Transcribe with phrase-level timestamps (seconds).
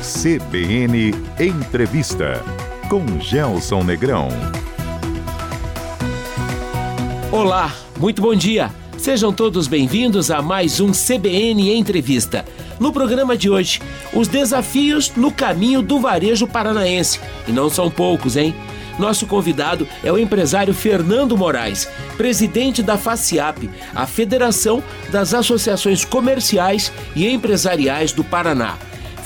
[0.00, 2.42] CBN Entrevista
[2.88, 4.28] com Gelson Negrão.
[7.30, 8.70] Olá, muito bom dia.
[8.96, 12.46] Sejam todos bem-vindos a mais um CBN Entrevista.
[12.78, 13.82] No programa de hoje,
[14.14, 17.20] os desafios no caminho do varejo paranaense.
[17.46, 18.54] E não são poucos, hein?
[18.98, 21.86] Nosso convidado é o empresário Fernando Moraes,
[22.16, 28.78] presidente da FACIAP, a Federação das Associações Comerciais e Empresariais do Paraná.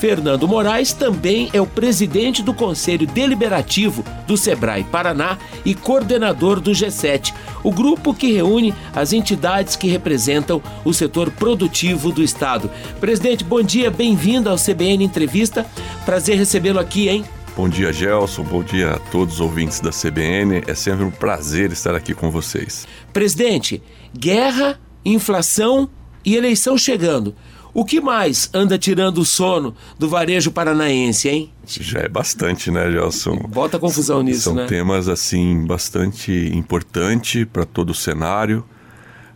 [0.05, 6.73] Fernando Moraes também é o presidente do Conselho Deliberativo do Sebrae Paraná e coordenador do
[6.73, 12.71] G7, o grupo que reúne as entidades que representam o setor produtivo do Estado.
[13.01, 15.65] Presidente, bom dia, bem-vindo ao CBN Entrevista.
[16.05, 17.25] Prazer recebê-lo aqui, hein?
[17.57, 18.43] Bom dia, Gelson.
[18.43, 20.65] Bom dia a todos os ouvintes da CBN.
[20.67, 22.87] É sempre um prazer estar aqui com vocês.
[23.11, 23.83] Presidente,
[24.15, 25.89] guerra, inflação
[26.23, 27.35] e eleição chegando.
[27.75, 31.53] O que mais anda tirando o sono do varejo paranaense, hein?
[31.67, 33.37] Já é bastante, né, Gelson?
[33.49, 34.61] Bota confusão nisso, São né?
[34.61, 38.65] São temas, assim, bastante importantes para todo o cenário.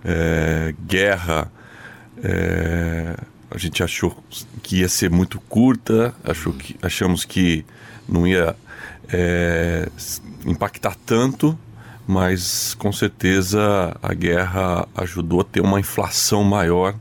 [0.05, 1.51] É, guerra,
[2.23, 3.17] é,
[3.51, 4.17] a gente achou
[4.63, 7.67] que ia ser muito curta, achou que, achamos que
[8.09, 8.55] não ia
[9.13, 9.89] é,
[10.47, 11.59] impactar tanto,
[12.07, 16.95] mas com certeza a guerra ajudou a ter uma inflação maior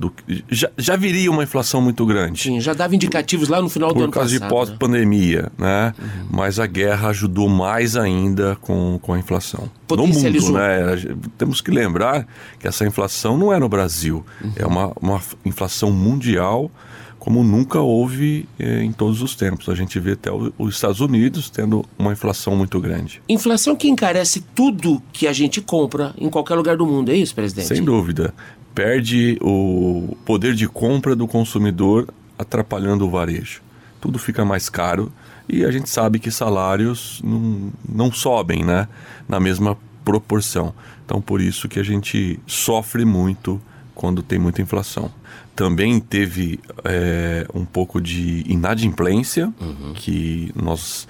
[0.00, 0.10] do,
[0.48, 2.40] já, já viria uma inflação muito grande.
[2.40, 4.30] Sim, já dava indicativos lá no final do ano passado.
[4.30, 5.92] Por causa de pós-pandemia, né?
[5.92, 5.94] né?
[5.98, 6.26] Uhum.
[6.30, 9.70] Mas a guerra ajudou mais ainda com, com a inflação.
[9.90, 11.16] No mundo, né?
[11.36, 12.26] Temos que lembrar
[12.58, 14.24] que essa inflação não é no Brasil.
[14.42, 14.52] Uhum.
[14.56, 16.70] É uma, uma inflação mundial
[17.18, 19.68] como nunca houve eh, em todos os tempos.
[19.68, 23.20] A gente vê até o, os Estados Unidos tendo uma inflação muito grande.
[23.28, 27.34] Inflação que encarece tudo que a gente compra em qualquer lugar do mundo, é isso,
[27.34, 27.68] presidente?
[27.68, 28.32] Sem dúvida
[28.80, 33.60] perde o poder de compra do consumidor, atrapalhando o varejo.
[34.00, 35.12] Tudo fica mais caro
[35.46, 38.88] e a gente sabe que salários não, não sobem né,
[39.28, 40.72] na mesma proporção.
[41.04, 43.60] Então, por isso que a gente sofre muito
[43.94, 45.10] quando tem muita inflação.
[45.54, 49.92] Também teve é, um pouco de inadimplência, uhum.
[49.94, 51.06] que nós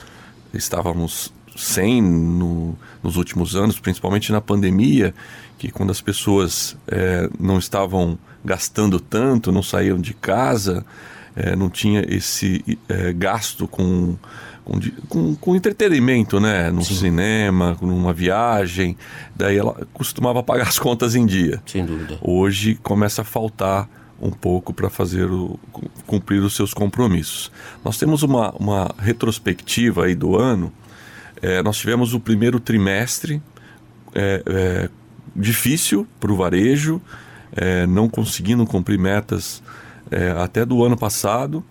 [0.52, 5.14] estávamos sem no, nos últimos anos, principalmente na pandemia,
[5.58, 10.84] que quando as pessoas é, não estavam gastando tanto, não saíam de casa,
[11.36, 14.16] é, não tinha esse é, gasto com,
[14.64, 16.70] com, com, com, entretenimento, né?
[16.70, 16.94] No Sim.
[16.94, 18.96] cinema, numa viagem,
[19.36, 21.62] daí ela costumava pagar as contas em dia.
[21.66, 22.18] Sem dúvida.
[22.22, 23.88] Hoje começa a faltar
[24.20, 25.58] um pouco para fazer o,
[26.06, 27.50] cumprir os seus compromissos.
[27.84, 30.72] Nós temos uma, uma retrospectiva aí do ano
[31.42, 33.42] é, nós tivemos o primeiro trimestre
[34.14, 34.88] é, é,
[35.34, 37.00] difícil para o varejo,
[37.52, 39.62] é, não conseguindo cumprir metas
[40.10, 41.64] é, até do ano passado.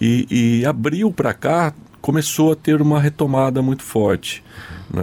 [0.00, 4.42] E, e abril para cá começou a ter uma retomada muito forte.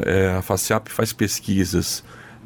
[0.05, 2.03] É, a FACIAP faz pesquisas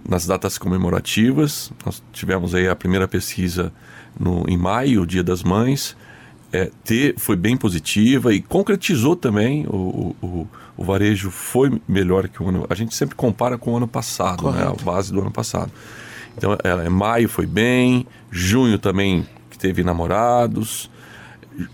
[0.08, 1.72] nas datas comemorativas.
[1.86, 3.72] Nós tivemos aí a primeira pesquisa
[4.20, 5.96] no, em maio, Dia das Mães.
[6.54, 12.44] É, ter, foi bem positiva e concretizou também o, o, o varejo foi melhor que
[12.44, 12.66] o ano.
[12.70, 14.66] A gente sempre compara com o ano passado, Correto.
[14.66, 14.76] né?
[14.80, 15.72] A base do ano passado.
[16.38, 20.90] Então, é, maio foi bem, junho também que teve namorados.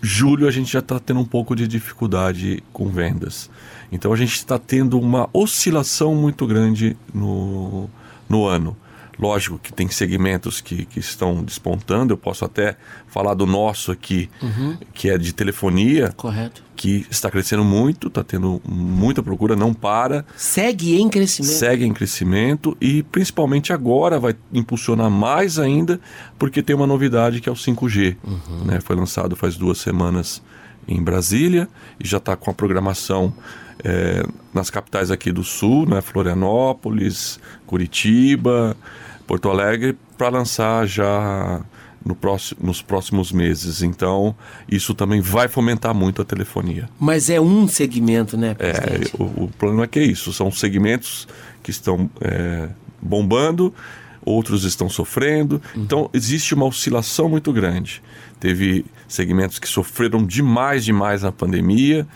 [0.01, 3.49] Julho a gente já está tendo um pouco de dificuldade com vendas.
[3.91, 7.89] Então a gente está tendo uma oscilação muito grande no,
[8.27, 8.75] no ano.
[9.19, 14.29] Lógico que tem segmentos que, que estão despontando, eu posso até falar do nosso aqui,
[14.41, 14.77] uhum.
[14.93, 16.13] que é de telefonia.
[16.15, 16.63] Correto.
[16.75, 20.23] Que está crescendo muito, está tendo muita procura, não para.
[20.35, 21.51] Segue em crescimento.
[21.51, 25.99] Segue em crescimento e principalmente agora vai impulsionar mais ainda,
[26.37, 28.17] porque tem uma novidade que é o 5G.
[28.23, 28.65] Uhum.
[28.65, 28.79] Né?
[28.79, 30.43] Foi lançado faz duas semanas
[30.87, 31.67] em Brasília
[31.99, 33.33] e já está com a programação
[33.83, 34.23] é,
[34.53, 36.01] nas capitais aqui do Sul, né?
[36.01, 38.75] Florianópolis, Curitiba,
[39.27, 41.61] Porto Alegre para lançar já
[42.03, 43.83] no próximo, nos próximos meses.
[43.83, 44.33] Então,
[44.69, 46.89] isso também vai fomentar muito a telefonia.
[46.97, 49.13] Mas é um segmento, né, presidente?
[49.13, 50.31] É, o, o problema é que é isso.
[50.31, 51.27] São segmentos
[51.61, 52.69] que estão é,
[53.01, 53.73] bombando,
[54.23, 55.61] outros estão sofrendo.
[55.75, 55.83] Uhum.
[55.83, 58.01] Então, existe uma oscilação muito grande.
[58.39, 62.07] Teve segmentos que sofreram demais, demais na pandemia.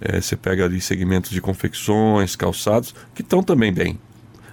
[0.00, 3.98] É, você pega ali segmentos de confecções, calçados, que estão também bem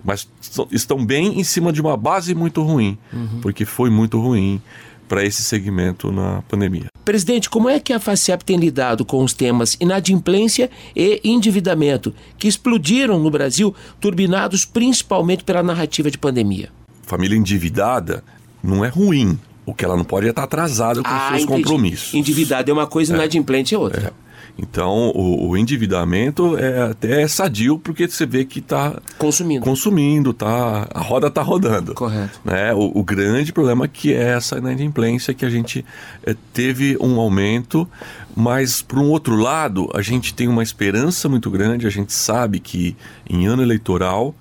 [0.06, 0.28] mas
[0.72, 3.40] estão bem em cima de uma base muito ruim, uhum.
[3.42, 4.62] porque foi muito ruim
[5.08, 6.86] para esse segmento na pandemia.
[7.04, 12.48] Presidente, como é que a FACEP tem lidado com os temas inadimplência e endividamento, que
[12.48, 16.70] explodiram no Brasil, turbinados principalmente pela narrativa de pandemia?
[17.04, 18.24] Família endividada
[18.64, 19.38] não é ruim,
[19.68, 21.64] O que ela não pode é estar atrasada com Ah, os seus entendi.
[21.64, 22.14] compromissos.
[22.14, 24.14] Endividado é uma coisa, inadimplente é outra.
[24.58, 29.64] Então, o, o endividamento é até sadio porque você vê que está Consumindo.
[29.64, 31.94] consumindo, tá, a roda está rodando.
[31.94, 32.40] Correto.
[32.44, 32.74] Né?
[32.74, 35.86] O, o grande problema que é essa inadimplência que a gente
[36.26, 37.88] eh, teve um aumento,
[38.36, 42.60] mas por um outro lado, a gente tem uma esperança muito grande, a gente sabe
[42.60, 42.96] que
[43.30, 44.34] em ano eleitoral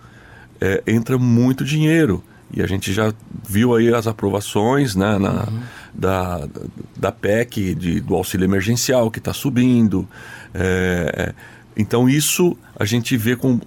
[0.61, 2.23] eh, entra muito dinheiro.
[2.57, 3.13] E a gente já
[3.49, 5.49] viu aí as aprovações né, na,
[5.93, 6.49] da,
[6.97, 10.09] da PEC, de, do auxílio emergencial, que está subindo.
[10.55, 11.33] É,
[11.77, 13.59] então, isso a gente vê com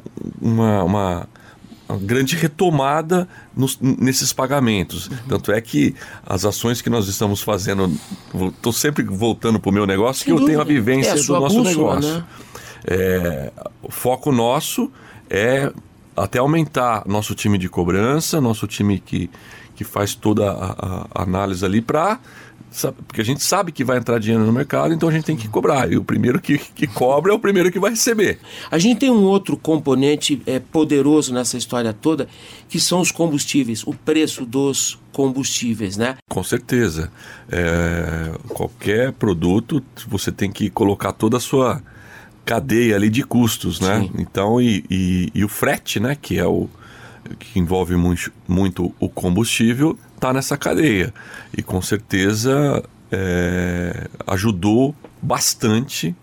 [0.42, 1.30] uma, uma,
[1.90, 5.10] uma grande retomada nos- nesses pagamentos.
[5.28, 5.94] Tanto é que
[6.26, 7.92] as ações que nós estamos fazendo,
[8.56, 11.16] estou sempre voltando para o meu negócio, Sem que eu tenho a vivência É a
[11.16, 12.14] do nosso bússola, negócio.
[12.20, 12.24] né?
[12.90, 13.52] É,
[13.84, 14.90] o foco nosso
[15.30, 15.74] é
[16.18, 19.30] até aumentar nosso time de cobrança, nosso time que,
[19.76, 22.20] que faz toda a, a análise ali para.
[23.08, 25.48] Porque a gente sabe que vai entrar dinheiro no mercado, então a gente tem que
[25.48, 25.92] cobrar.
[25.92, 28.40] E o primeiro que, que cobra é o primeiro que vai receber.
[28.70, 32.28] A gente tem um outro componente é, poderoso nessa história toda,
[32.68, 36.18] que são os combustíveis, o preço dos combustíveis, né?
[36.30, 37.12] Com certeza.
[37.50, 41.82] É, qualquer produto, você tem que colocar toda a sua
[42.48, 44.00] cadeia ali de custos, né?
[44.02, 44.12] Sim.
[44.18, 46.16] Então, e, e- e o frete, né?
[46.20, 46.70] Que é o
[47.38, 51.14] que envolve muito, muito o combustível, está nessa cadeia.
[51.56, 56.16] E com certeza é, ajudou bastante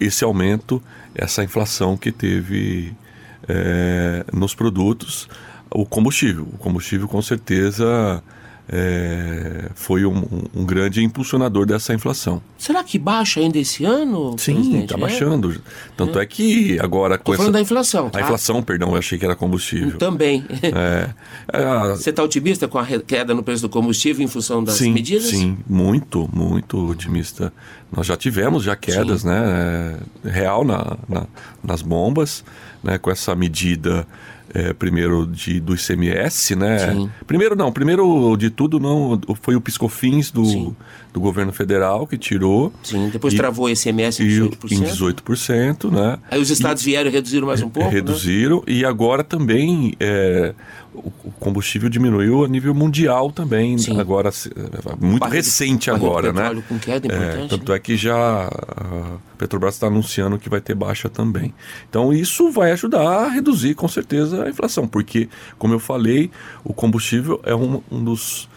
[0.00, 0.82] esse aumento,
[1.14, 2.94] essa inflação que teve
[3.46, 5.28] é, nos produtos,
[5.70, 6.48] o combustível.
[6.54, 8.22] O combustível, com certeza,
[8.68, 10.24] é, foi um,
[10.54, 12.42] um grande impulsionador dessa inflação.
[12.58, 14.34] Será que baixa ainda esse ano?
[14.38, 14.98] Sim, está É?
[14.98, 15.60] baixando.
[15.96, 17.64] Tanto é, que agora com falando da essa...
[17.64, 18.18] inflação, tá?
[18.18, 19.98] A inflação, perdão, eu achei que era combustível.
[19.98, 20.44] Também.
[20.62, 21.10] É,
[21.52, 24.76] é, a- Você está otimista com a queda no preço do combustível em função das
[24.76, 25.26] sim, medidas?
[25.30, 27.52] Sim, muito, muito otimista.
[27.94, 31.26] Nós já tivemos já quedas, né, é, real na, na-
[31.62, 32.44] nas bombas,
[32.82, 34.06] né, com essa medida
[34.54, 36.92] é, primeiro de, do ICMS, né?
[36.92, 37.10] Sim.
[37.26, 40.76] Primeiro não, primeiro de tudo não foi o piscofins do, Sim.
[41.12, 42.72] do governo federal que tirou.
[42.82, 44.72] Sim, depois E- travou esse ICMS em E, 18%.
[44.72, 46.18] em 18%, né?
[46.30, 47.94] Aí os estados vieram e reduziram mais um pouco, né?
[47.94, 50.54] Reduziram e agora também é,
[50.94, 53.76] o o combustível diminuiu a nível mundial também.
[53.76, 54.00] Sim.
[54.00, 54.30] Agora,
[54.98, 56.62] muito recente agora, né?
[56.68, 57.76] com queda É, tanto né?
[57.76, 61.52] é que já a Petrobras está anunciando que vai ter baixa também.
[61.90, 65.28] Então isso vai ajudar a reduzir com certeza a inflação, porque,
[65.58, 66.30] como eu falei,
[66.64, 68.48] o combustível é um, um dos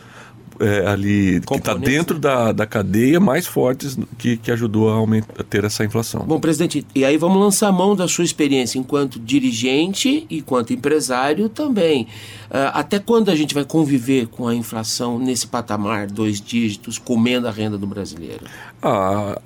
[0.60, 5.40] é, ali que está dentro da, da cadeia mais fortes que, que ajudou a, aumentar,
[5.40, 6.26] a ter essa inflação.
[6.26, 10.74] Bom, presidente, e aí vamos lançar a mão da sua experiência enquanto dirigente e quanto
[10.74, 12.08] empresário também.
[12.52, 17.48] Ah, até quando a gente vai conviver com a inflação nesse patamar, dois dígitos, comendo
[17.48, 18.46] a renda do brasileiro?
[18.82, 19.40] Ah,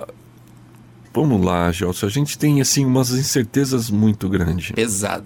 [1.13, 2.05] vamos lá, Gelson.
[2.05, 4.71] A gente tem assim umas incertezas muito grandes.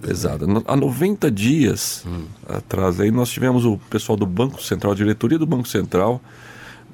[0.06, 0.46] Pesada.
[0.46, 2.04] No- Há 90 dias
[2.48, 6.20] atrás aí nós tivemos o pessoal do Banco Central, a diretoria do Banco Central,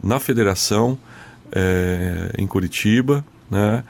[0.03, 0.99] na federação,
[1.53, 3.83] eh, em Curitiba, né?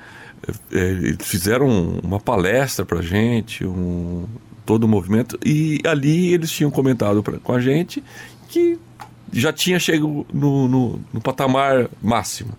[0.71, 4.25] Eles fizeram uma palestra para gente, um,
[4.67, 8.05] todo o movimento, e ali eles tinham comentado pra, com a gente
[8.49, 8.79] que
[9.33, 12.51] já tinha chegado no, no, no patamar máximo.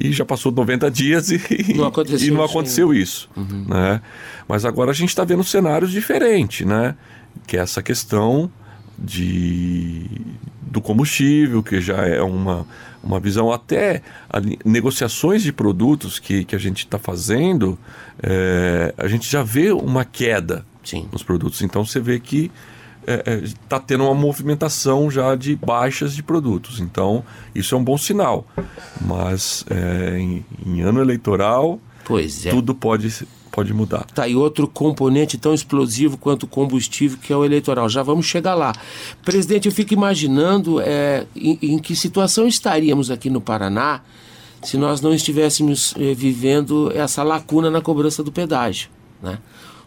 [0.00, 3.30] E já passou 90 dias e Não aconteceu e não isso aconteceu isso.
[3.36, 4.00] Né?
[4.46, 6.94] Mas agora a gente está vendo cenários diferentes, né?
[7.46, 8.50] Que é essa questão
[8.98, 10.06] de,
[10.60, 12.66] do combustível, que já é uma,
[13.02, 17.78] uma visão até ali, negociações de produtos que, que a gente está fazendo,
[18.22, 21.08] é, a gente já vê uma queda Sim.
[21.12, 21.62] nos produtos.
[21.62, 22.50] Então você vê que
[23.42, 26.80] está tendo uma movimentação já de baixas de produtos.
[26.80, 27.24] Então
[27.54, 28.46] isso é um bom sinal.
[29.00, 32.50] Mas é, em, em ano eleitoral é.
[32.50, 34.04] tudo pode, pode mudar.
[34.14, 37.88] Tá aí outro componente tão explosivo quanto o combustível, que é o eleitoral.
[37.88, 38.72] Já vamos chegar lá.
[39.24, 44.02] Presidente, eu fico imaginando é, em, em que situação estaríamos aqui no Paraná
[44.62, 48.90] se nós não estivéssemos eh, vivendo essa lacuna na cobrança do pedágio.
[49.22, 49.38] Né?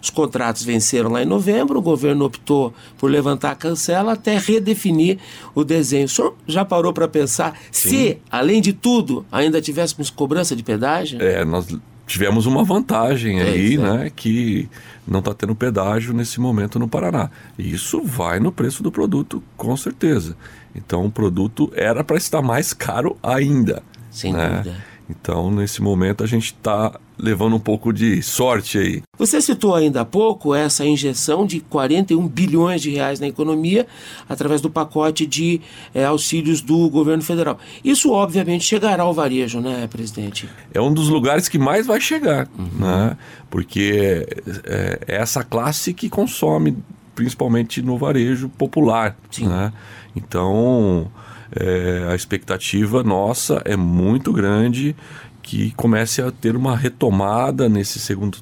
[0.02, 5.20] Os contratos venceram lá em novembro, o governo optou por levantar a cancela até redefinir
[5.54, 6.06] o desenho.
[6.06, 11.22] O senhor já parou para pensar se, além de tudo, ainda tivéssemos cobrança de pedágio?
[11.22, 11.68] É, nós
[12.08, 13.98] tivemos uma vantagem aí, Pois é.
[13.98, 14.12] né?
[14.14, 14.70] Que
[15.08, 17.30] não está tendo pedágio nesse momento no Paraná.
[17.58, 20.36] E isso vai no preço do produto, com certeza.
[20.76, 23.84] Então o produto era para estar mais caro ainda.
[24.10, 24.50] Sem né?
[24.50, 24.91] dúvida.
[25.12, 29.04] Então, nesse momento, a gente está levando um pouco de sorte aí.
[29.18, 33.86] Você citou ainda há pouco essa injeção de 41 bilhões de reais na economia
[34.28, 35.62] através do pacote de
[35.94, 37.60] é, auxílios do governo federal.
[37.84, 40.50] Isso, obviamente, chegará ao varejo, né, presidente?
[40.74, 42.70] É um dos lugares que mais vai chegar, uhum.
[42.80, 43.18] né?
[43.50, 44.26] Porque
[44.66, 46.78] é, é essa classe que consome,
[47.14, 49.16] principalmente no varejo popular.
[49.30, 49.48] Sim.
[49.48, 49.74] Né?
[50.16, 51.12] Então
[51.56, 54.96] é, a expectativa nossa é muito grande
[55.42, 58.38] que comece a ter uma retomada nesse segundo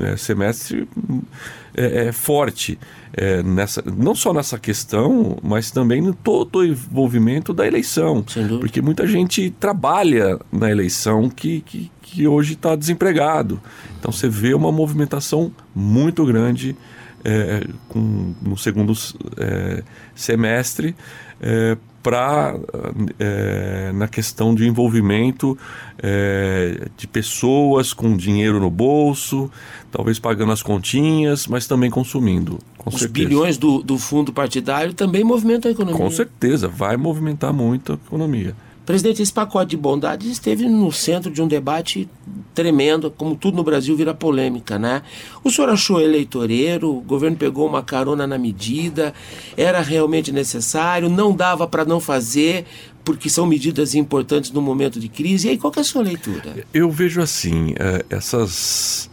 [0.00, 0.88] é, semestre
[1.76, 2.78] é, é forte.
[3.16, 8.24] É, nessa, não só nessa questão, mas também no todo o envolvimento da eleição.
[8.58, 13.60] Porque muita gente trabalha na eleição que, que, que hoje está desempregado.
[13.98, 16.76] Então você vê uma movimentação muito grande
[17.24, 18.92] é, com, no segundo
[19.38, 19.82] é,
[20.14, 20.94] semestre
[21.44, 22.54] é, para
[23.18, 25.56] é, na questão de envolvimento
[26.02, 29.50] é, de pessoas com dinheiro no bolso,
[29.92, 32.58] talvez pagando as continhas, mas também consumindo.
[32.78, 33.28] Com Os certeza.
[33.28, 35.98] bilhões do, do fundo partidário também movimentam a economia.
[35.98, 38.54] Com certeza, vai movimentar muito a economia.
[38.84, 42.06] Presidente, esse pacote de bondades esteve no centro de um debate
[42.54, 45.02] tremendo, como tudo no Brasil vira polêmica, né?
[45.42, 49.14] O senhor achou eleitoreiro, o governo pegou uma carona na medida,
[49.56, 52.66] era realmente necessário, não dava para não fazer,
[53.02, 55.48] porque são medidas importantes no momento de crise.
[55.48, 56.66] E aí, qual é a sua leitura?
[56.72, 59.10] Eu vejo assim, é, essas,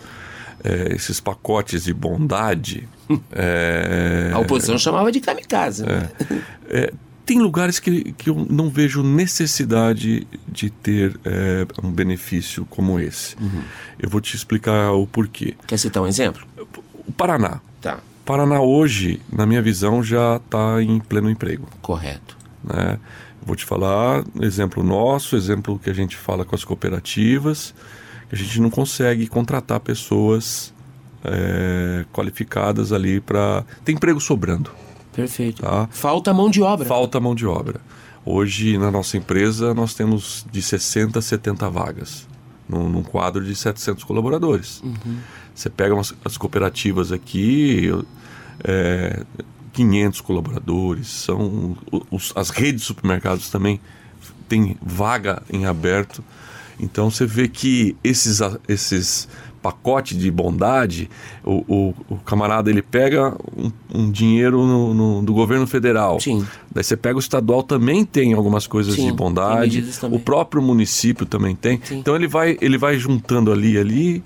[0.65, 2.89] é, esses pacotes de bondade...
[3.31, 5.85] é, a oposição chamava de kamikaze.
[5.85, 6.09] Né?
[6.69, 6.93] É, é
[7.31, 13.37] tem lugares que, que eu não vejo necessidade de ter é, um benefício como esse.
[13.37, 13.61] Uhum.
[13.97, 15.55] Eu vou te explicar o porquê.
[15.65, 16.45] Quer citar um exemplo?
[17.07, 17.61] O Paraná.
[17.79, 18.01] Tá.
[18.25, 21.69] Paraná hoje, na minha visão, já está em pleno emprego.
[21.81, 22.37] Correto.
[22.61, 22.99] Né?
[23.41, 27.73] Vou te falar exemplo nosso, exemplo que a gente fala com as cooperativas,
[28.27, 30.73] que a gente não consegue contratar pessoas
[31.23, 33.63] é, qualificadas ali para...
[33.85, 34.69] Tem emprego sobrando.
[35.13, 35.61] Perfeito.
[35.61, 35.87] Tá?
[35.91, 36.85] Falta mão de obra.
[36.85, 37.81] Falta mão de obra.
[38.25, 42.27] Hoje, na nossa empresa, nós temos de 60 a 70 vagas,
[42.69, 44.81] num, num quadro de 700 colaboradores.
[44.83, 45.17] Uhum.
[45.55, 47.89] Você pega umas, as cooperativas aqui,
[48.63, 49.23] é,
[49.73, 51.75] 500 colaboradores, são
[52.11, 53.79] os, as redes de supermercados também
[54.47, 56.23] têm vaga em aberto.
[56.79, 59.27] Então, você vê que esses, esses
[59.61, 61.09] pacote de bondade,
[61.43, 66.19] o, o, o camarada ele pega um, um dinheiro no, no, do governo federal.
[66.19, 66.45] Sim.
[66.73, 69.85] Daí você pega o estadual, também tem algumas coisas Sim, de bondade.
[70.09, 71.79] O próprio município também tem.
[71.83, 71.99] Sim.
[71.99, 74.23] Então ele vai, ele vai juntando ali ali,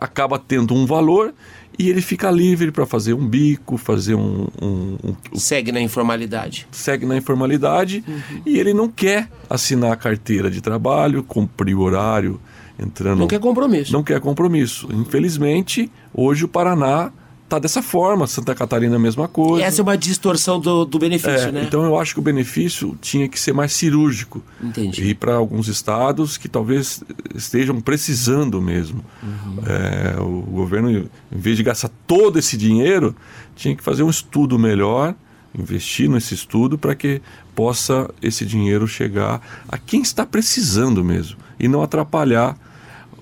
[0.00, 1.32] acaba tendo um valor
[1.78, 6.66] e ele fica livre para fazer um bico, fazer um, um, um, Segue na informalidade.
[6.70, 8.40] Segue na informalidade uhum.
[8.46, 12.40] e ele não quer assinar a carteira de trabalho, cumprir o horário
[12.78, 13.18] entrando.
[13.18, 13.92] Não quer compromisso.
[13.92, 14.88] Não quer compromisso.
[14.92, 17.12] Infelizmente, hoje o Paraná
[17.46, 19.64] está dessa forma, Santa Catarina a mesma coisa.
[19.64, 21.64] Essa é uma distorção do, do benefício, é, né?
[21.64, 24.42] Então eu acho que o benefício tinha que ser mais cirúrgico.
[24.60, 25.04] Entendi.
[25.04, 27.02] E para alguns estados que talvez
[27.34, 29.04] estejam precisando mesmo.
[29.22, 29.58] Uhum.
[29.64, 33.14] É, o governo, em vez de gastar todo esse dinheiro,
[33.54, 35.14] tinha que fazer um estudo melhor,
[35.56, 37.22] investir nesse estudo para que
[37.54, 42.58] possa esse dinheiro chegar a quem está precisando mesmo e não atrapalhar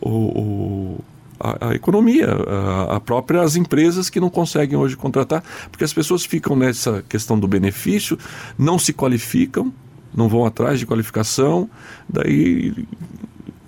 [0.05, 1.05] o, o
[1.41, 6.25] a, a, economia, a, a próprias empresas que não conseguem hoje contratar, porque as pessoas
[6.25, 8.19] ficam nessa questão do benefício,
[8.59, 9.73] não se qualificam,
[10.15, 11.69] não vão atrás de qualificação,
[12.09, 12.87] daí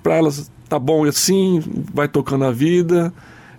[0.02, 1.62] para elas tá bom assim,
[1.92, 3.12] vai tocando a vida.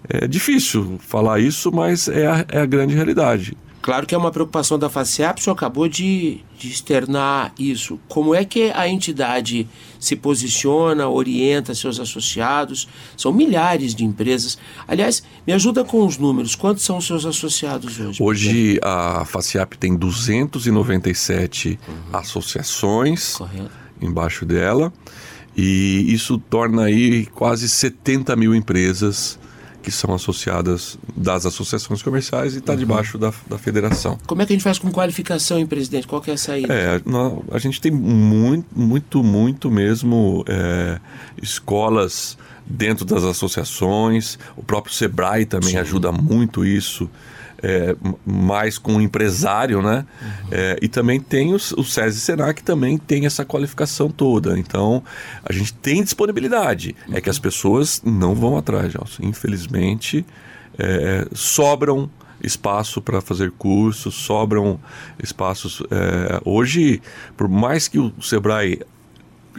[0.08, 3.58] É difícil falar isso, mas é a, é a grande realidade.
[3.88, 7.98] Claro que é uma preocupação da FACEAP, o senhor acabou de, de externar isso.
[8.10, 9.66] Como é que a entidade
[9.98, 12.86] se posiciona, orienta seus associados?
[13.16, 14.58] São milhares de empresas.
[14.86, 16.54] Aliás, me ajuda com os números.
[16.54, 18.22] Quantos são os seus associados hoje?
[18.22, 21.96] Hoje a FACEAP tem 297 uhum.
[22.12, 23.72] associações Correto.
[24.02, 24.92] embaixo dela.
[25.56, 29.40] E isso torna aí quase 70 mil empresas
[29.88, 32.80] que são associadas das associações comerciais e está uhum.
[32.80, 34.20] debaixo da, da federação.
[34.28, 36.06] Como é que a gente faz com qualificação, hein, presidente?
[36.06, 36.74] Qual que é a saída?
[36.74, 37.02] É,
[37.50, 41.00] a gente tem muito, muito, muito mesmo é,
[41.42, 45.78] escolas dentro das associações, o próprio Sebrae também Sim.
[45.78, 47.10] ajuda muito isso
[47.62, 47.96] é,
[48.26, 50.06] mais com o empresário, né?
[50.22, 50.48] Uhum.
[50.52, 54.58] É, e também tem os, o SESI Senac também tem essa qualificação toda.
[54.58, 55.04] Então,
[55.44, 56.96] a gente tem disponibilidade.
[57.08, 57.16] Uhum.
[57.18, 59.24] É que as pessoas não vão atrás, Gelson.
[59.24, 60.26] Infelizmente,
[60.78, 62.10] é, sobram
[62.44, 64.80] espaço para fazer cursos, sobram
[65.22, 65.82] espaços.
[65.90, 67.02] É, hoje,
[67.36, 68.82] por mais que o Sebrae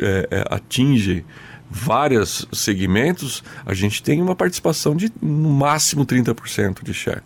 [0.00, 1.24] é, é, atinge
[1.70, 7.22] vários segmentos, a gente tem uma participação de no máximo 30% de share.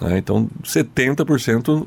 [0.00, 0.18] Né?
[0.18, 1.86] Então, 70%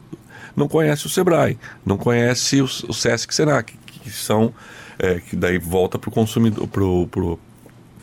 [0.56, 4.54] não conhece o Sebrae, não conhece o, o Sesc Senac, que são
[4.98, 6.84] é, que daí volta para o consumidor, para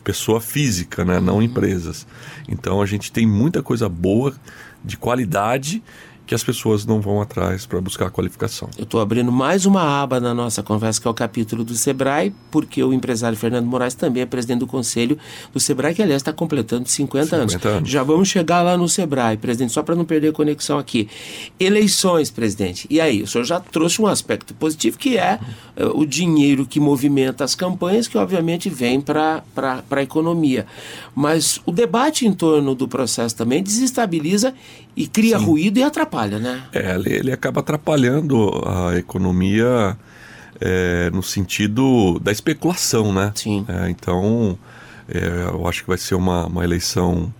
[0.03, 1.19] pessoa física, né?
[1.19, 2.07] não empresas.
[2.47, 4.33] Então a gente tem muita coisa boa,
[4.83, 5.83] de qualidade,
[6.27, 8.69] que as pessoas não vão atrás para buscar a qualificação.
[8.77, 12.33] Eu estou abrindo mais uma aba na nossa conversa, que é o capítulo do Sebrae,
[12.51, 15.17] porque o empresário Fernando Moraes também é presidente do conselho
[15.53, 17.65] do Sebrae, que aliás está completando 50, 50 anos.
[17.65, 17.89] anos.
[17.89, 21.07] Já vamos chegar lá no Sebrae, presidente, só para não perder a conexão aqui.
[21.57, 22.85] Eleições, presidente.
[22.89, 25.39] E aí, o senhor já trouxe um aspecto positivo, que é
[25.77, 29.43] uh, o dinheiro que movimenta as campanhas, que obviamente vem para
[29.89, 30.65] a economia.
[31.15, 34.53] Mas o debate em torno do processo também desestabiliza
[34.97, 35.45] e cria Sim.
[35.45, 36.63] ruído e atrapalha, né?
[36.73, 39.95] É, ele, ele acaba atrapalhando a economia
[40.59, 43.31] é, no sentido da especulação, né?
[43.35, 43.63] Sim.
[43.67, 44.57] É, então,
[45.07, 47.31] é, eu acho que vai ser uma, uma eleição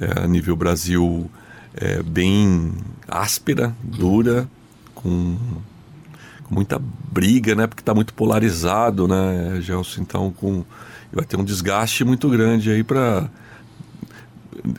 [0.00, 1.28] é, a nível Brasil
[1.74, 2.72] é, bem
[3.08, 4.48] áspera, dura,
[4.94, 5.36] com,
[6.44, 6.80] com, muita
[7.10, 7.66] briga, né?
[7.66, 10.02] Porque está muito polarizado, né, Gelson?
[10.02, 10.64] Então, com,
[11.12, 13.28] vai ter um desgaste muito grande aí para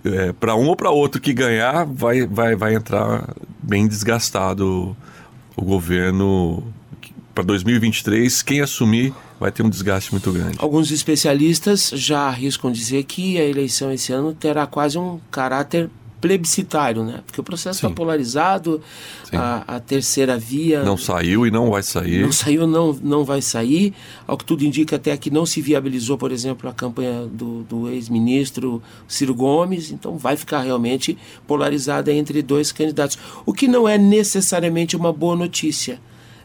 [0.06, 4.96] é, para um ou para outro que ganhar, vai, vai, vai entrar bem desgastado
[5.56, 6.64] o governo.
[7.34, 10.56] Para 2023, quem assumir vai ter um desgaste muito grande.
[10.60, 15.90] Alguns especialistas já arriscam dizer que a eleição esse ano terá quase um caráter
[16.24, 17.20] plebiscitário, né?
[17.26, 18.82] Porque o processo está polarizado,
[19.34, 20.82] a, a, terceira via...
[20.82, 22.22] Não saiu e não vai sair.
[22.22, 23.94] Não saiu, não, não vai sair.
[24.26, 27.90] Ao que tudo indica, até que não se viabilizou, por exemplo, a campanha do, do
[27.90, 29.92] ex-ministro Ciro Gomes.
[29.92, 33.20] Então vai ficar realmente polarizada entre dois candidatos.
[33.46, 36.00] O que não é necessariamente uma boa notícia.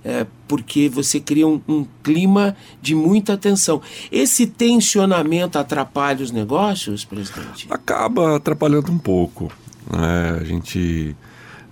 [0.04, 3.80] É, porque você cria um, um, clima de muita tensão.
[4.10, 7.66] Esse tensionamento atrapalha os negócios, presidente?
[7.68, 9.52] Acaba atrapalhando um pouco.
[9.92, 11.16] É, a gente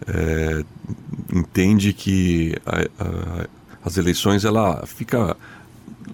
[0.06, 0.64] é,
[1.32, 3.46] entende que a, a,
[3.85, 5.37] as eleições ela fica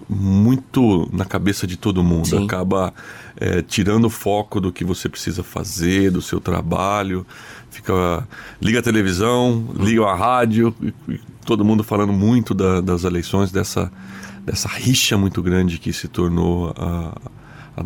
[0.09, 2.45] muito na cabeça de todo mundo, Sim.
[2.45, 2.93] acaba
[3.37, 7.25] é, tirando o foco do que você precisa fazer, do seu trabalho,
[7.69, 8.27] fica
[8.61, 13.51] liga a televisão, liga a rádio, e, e todo mundo falando muito da, das eleições,
[13.51, 13.91] dessa,
[14.45, 17.13] dessa rixa muito grande que se tornou a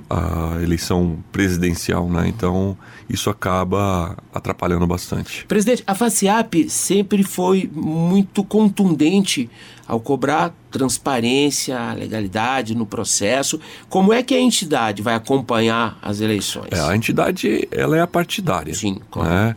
[0.10, 2.28] a, a, eleição presidencial, né?
[2.28, 2.78] Então
[3.10, 5.45] isso acaba atrapalhando bastante.
[5.45, 9.50] Presidente, a FACIAP sempre foi muito contundente
[9.88, 13.60] ao cobrar transparência, legalidade no processo.
[13.89, 16.71] Como é que a entidade vai acompanhar as eleições?
[16.71, 18.73] É, a entidade ela é a partidária.
[18.73, 19.30] Sim, claro.
[19.30, 19.56] Né?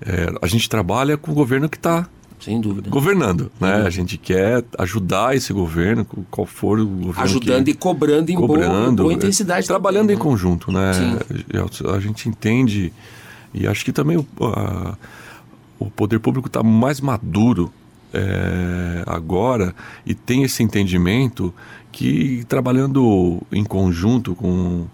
[0.00, 2.08] É, a gente trabalha com o governo que está
[2.40, 2.88] sem dúvida.
[2.90, 3.82] Governando, né?
[3.86, 7.22] A gente quer ajudar esse governo, qual for o governo.
[7.22, 7.70] Ajudando que...
[7.72, 9.66] e cobrando em cobrando, boa, boa intensidade.
[9.66, 10.24] Trabalhando também, em né?
[10.24, 10.92] conjunto, né?
[10.92, 11.88] Sim.
[11.94, 12.92] A gente entende,
[13.52, 14.96] e acho que também o, a,
[15.78, 17.72] o poder público está mais maduro
[18.12, 19.74] é, agora
[20.06, 21.52] e tem esse entendimento
[21.92, 24.86] que trabalhando em conjunto com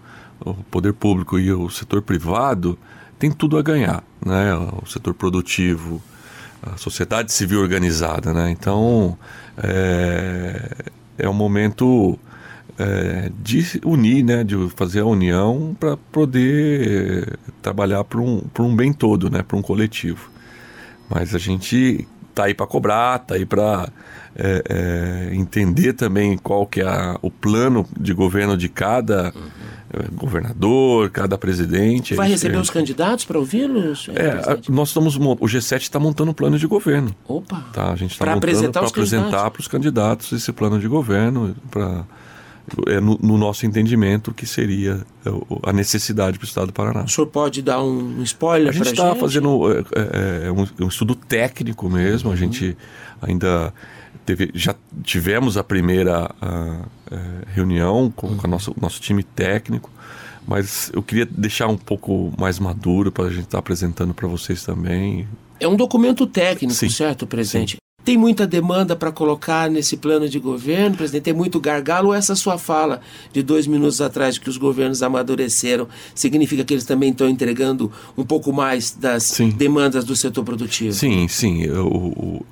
[0.43, 2.77] o poder público e o setor privado
[3.17, 4.53] tem tudo a ganhar, né?
[4.55, 6.01] O setor produtivo,
[6.65, 8.49] a sociedade civil organizada, né?
[8.49, 9.17] Então
[9.57, 10.71] é,
[11.17, 12.17] é um momento
[12.77, 14.43] é, de unir, né?
[14.43, 19.43] De fazer a união para poder trabalhar para um, um bem todo, né?
[19.43, 20.29] Para um coletivo.
[21.09, 23.89] Mas a gente tá aí para cobrar, tá aí para
[24.35, 29.65] é, é, entender também qual que é a, o plano de governo de cada uhum
[30.13, 32.15] governador, cada presidente.
[32.15, 34.09] Vai receber os candidatos para ouvi-los?
[34.09, 37.15] É, nós estamos o G7 está montando um plano de governo.
[37.27, 37.63] Opa.
[37.71, 42.03] Tá, a gente está montando para apresentar para os candidatos esse plano de governo para
[42.87, 45.29] é, no, no, nosso entendimento que seria é,
[45.63, 47.03] a necessidade para o Estado do Paraná.
[47.03, 48.93] O senhor pode dar um spoiler para a gente?
[48.93, 52.29] está fazendo é, é, é, um, um, estudo técnico mesmo.
[52.29, 52.35] Uhum.
[52.35, 52.77] A gente
[53.21, 53.73] ainda
[54.25, 57.19] teve, já tivemos a primeira a, a é,
[57.53, 58.37] reunião com, uhum.
[58.37, 59.91] com o nosso, nosso time técnico,
[60.47, 64.27] mas eu queria deixar um pouco mais maduro para a gente estar tá apresentando para
[64.27, 65.27] vocês também.
[65.59, 66.89] É um documento técnico, Sim.
[66.89, 67.77] certo, presidente?
[68.05, 71.23] Tem muita demanda para colocar nesse plano de governo, presidente?
[71.23, 72.09] Tem muito gargalo?
[72.09, 73.01] Ou essa sua fala
[73.33, 77.91] de dois minutos atrás, de que os governos amadureceram, significa que eles também estão entregando
[78.15, 79.49] um pouco mais das sim.
[79.49, 80.93] demandas do setor produtivo?
[80.93, 81.67] Sim, sim.
[81.71, 82.45] O,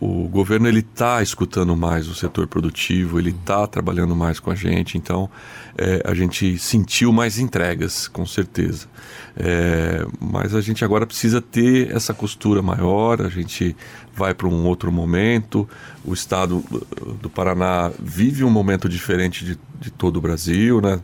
[0.00, 4.54] o, governo ele está escutando mais o setor produtivo, ele está trabalhando mais com a
[4.54, 5.28] gente, então
[5.76, 8.86] é, a gente sentiu mais entregas, com certeza.
[9.36, 13.76] É, mas a gente agora precisa ter essa costura maior, a gente
[14.14, 15.68] vai para um outro momento.
[16.04, 16.64] O estado
[17.20, 21.00] do Paraná vive um momento diferente de, de todo o Brasil, né?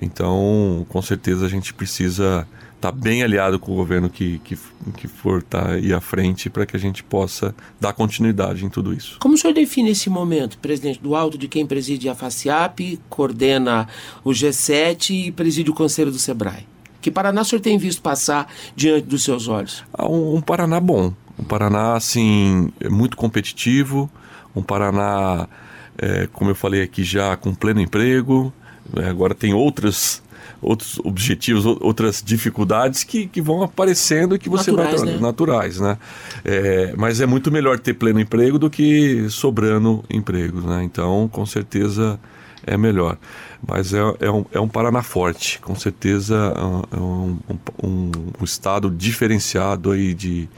[0.00, 2.46] Então, com certeza a gente precisa
[2.82, 4.58] tá bem aliado com o governo que, que,
[4.96, 8.68] que for estar tá aí à frente para que a gente possa dar continuidade em
[8.68, 9.18] tudo isso.
[9.20, 13.86] Como o senhor define esse momento, presidente, do alto de quem preside a FACIAP, coordena
[14.24, 16.66] o G7 e preside o Conselho do SEBRAE?
[17.00, 19.84] Que Paraná o senhor tem visto passar diante dos seus olhos?
[19.92, 21.12] Ah, um, um Paraná bom.
[21.38, 24.10] Um Paraná, assim, muito competitivo.
[24.56, 25.48] Um Paraná,
[25.98, 28.52] é, como eu falei aqui já, com pleno emprego.
[28.96, 30.21] É, agora tem outras
[30.62, 35.20] outros objetivos, outras dificuldades que, que vão aparecendo e que você naturais, vai né?
[35.20, 35.98] naturais, né?
[36.44, 40.84] É, mas é muito melhor ter pleno emprego do que sobrando empregos, né?
[40.84, 42.18] Então, com certeza
[42.64, 43.18] é melhor.
[43.66, 46.54] Mas é, é, um, é um Paraná forte, com certeza
[46.92, 47.38] é um,
[47.82, 50.48] um, um estado diferenciado aí de,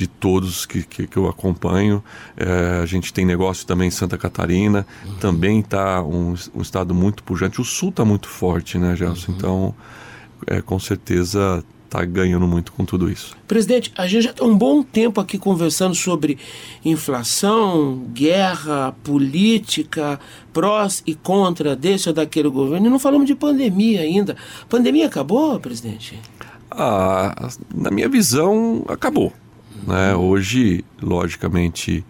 [0.00, 2.02] de todos que, que, que eu acompanho.
[2.34, 5.14] É, a gente tem negócio também em Santa Catarina, uhum.
[5.16, 7.60] também está um, um, estado muito pujante.
[7.60, 9.30] O sul está muito forte, né, Gelson?
[9.30, 9.36] Uhum.
[9.36, 9.74] Então,
[10.46, 13.36] é, com certeza está ganhando muito com tudo isso.
[13.46, 16.38] Presidente, a gente já está um bom tempo aqui conversando sobre
[16.82, 20.18] inflação, guerra, política,
[20.50, 24.34] prós e contra desse ou daquele governo, e não falamos de pandemia ainda.
[24.66, 26.18] Pandemia acabou, presidente?
[26.70, 29.30] Ah, na minha visão, acabou.
[29.86, 30.14] Né?
[30.14, 32.04] Hoje, logicamente,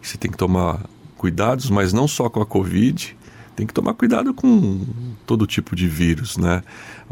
[0.00, 0.80] você tem que tomar
[1.16, 3.16] cuidados, mas não só com a Covid,
[3.56, 4.80] tem que tomar cuidado com
[5.26, 6.62] todo tipo de vírus, né?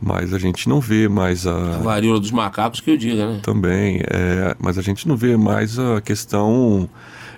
[0.01, 1.77] Mas a gente não vê mais a...
[1.77, 3.40] a varíola dos macacos que eu diga, né?
[3.42, 6.88] Também, é, mas a gente não vê mais a questão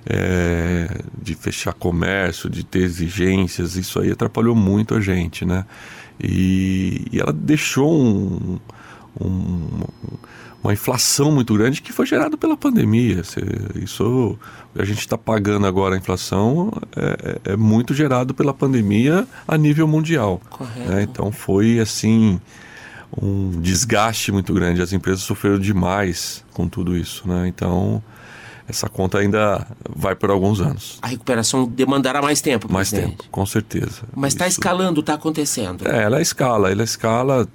[0.06, 5.64] é, de fechar comércio, de ter exigências, isso aí atrapalhou muito a gente, né?
[6.22, 8.58] E, e ela deixou um,
[9.20, 9.68] um
[10.64, 13.22] uma inflação muito grande que foi gerada pela pandemia.
[13.74, 14.38] Isso
[14.74, 19.59] a gente está pagando agora a inflação é, é, é, muito gerado pela pandemia a
[19.59, 20.40] nível mundial.
[20.88, 21.03] Né?
[21.03, 22.40] Então foi assim
[23.20, 24.81] um desgaste muito grande.
[24.81, 27.29] As empresas sofreram demais com tudo isso.
[27.29, 27.46] Né?
[27.46, 28.03] Então
[28.66, 30.98] essa conta ainda vai por alguns anos.
[31.03, 32.72] A recuperação demandará mais tempo.
[32.72, 34.05] Mais tempo, com certeza.
[34.16, 35.87] Mas está escalando, está acontecendo.
[35.87, 37.46] É, ela escala, ela escala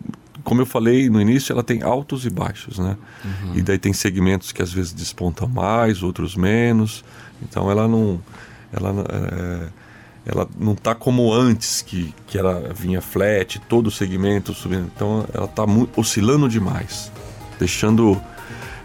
[0.43, 2.97] como eu falei no início, ela tem altos e baixos, né?
[3.23, 3.55] Uhum.
[3.55, 7.03] E daí tem segmentos que às vezes despontam mais, outros menos.
[7.41, 8.19] Então ela não,
[8.71, 9.67] ela, é,
[10.25, 14.89] ela não está como antes que, que ela vinha flat, todo o segmento subindo.
[14.95, 15.63] Então ela está
[15.95, 17.11] oscilando demais,
[17.59, 18.19] deixando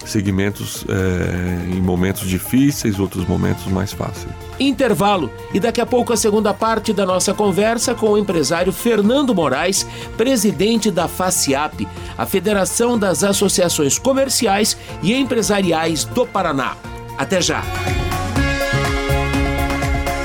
[0.07, 4.33] segmentos é, em momentos difíceis, outros momentos mais fáceis.
[4.59, 9.35] Intervalo e daqui a pouco a segunda parte da nossa conversa com o empresário Fernando
[9.35, 9.87] Moraes,
[10.17, 16.77] presidente da FACIAP, a Federação das Associações Comerciais e Empresariais do Paraná.
[17.19, 17.63] Até já!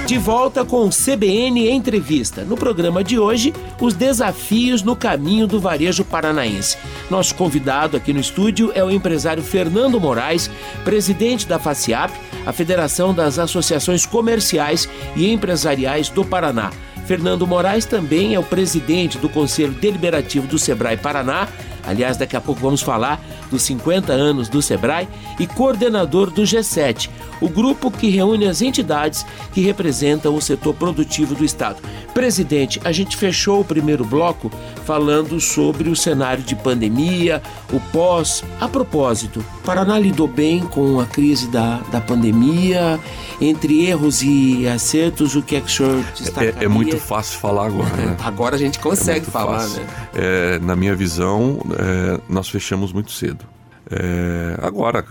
[0.09, 2.43] De volta com o CBN Entrevista.
[2.43, 6.79] No programa de hoje, os desafios no caminho do varejo paranaense.
[7.11, 10.49] Nosso convidado aqui no estúdio é o empresário Fernando Moraes,
[10.83, 12.11] presidente da FACIAP,
[12.43, 16.71] a Federação das Associações Comerciais e Empresariais do Paraná.
[17.05, 21.47] Fernando Moraes também é o presidente do Conselho Deliberativo do Sebrae Paraná.
[21.85, 25.07] Aliás, daqui a pouco vamos falar dos 50 anos do Sebrae
[25.39, 27.09] e coordenador do G7,
[27.41, 31.77] o grupo que reúne as entidades que representam o setor produtivo do Estado.
[32.13, 34.51] Presidente, a gente fechou o primeiro bloco
[34.85, 38.43] falando sobre o cenário de pandemia, o pós.
[38.59, 42.99] A propósito, Paraná lidou bem com a crise da, da pandemia,
[43.39, 46.55] entre erros e acertos, o que é que o senhor destacaria?
[46.59, 48.17] É, é muito fácil falar agora, né?
[48.23, 49.81] agora a gente consegue é falar, fácil.
[49.81, 49.87] né?
[50.15, 53.45] É, na minha visão, é, nós fechamos muito cedo.
[53.89, 55.05] É, agora,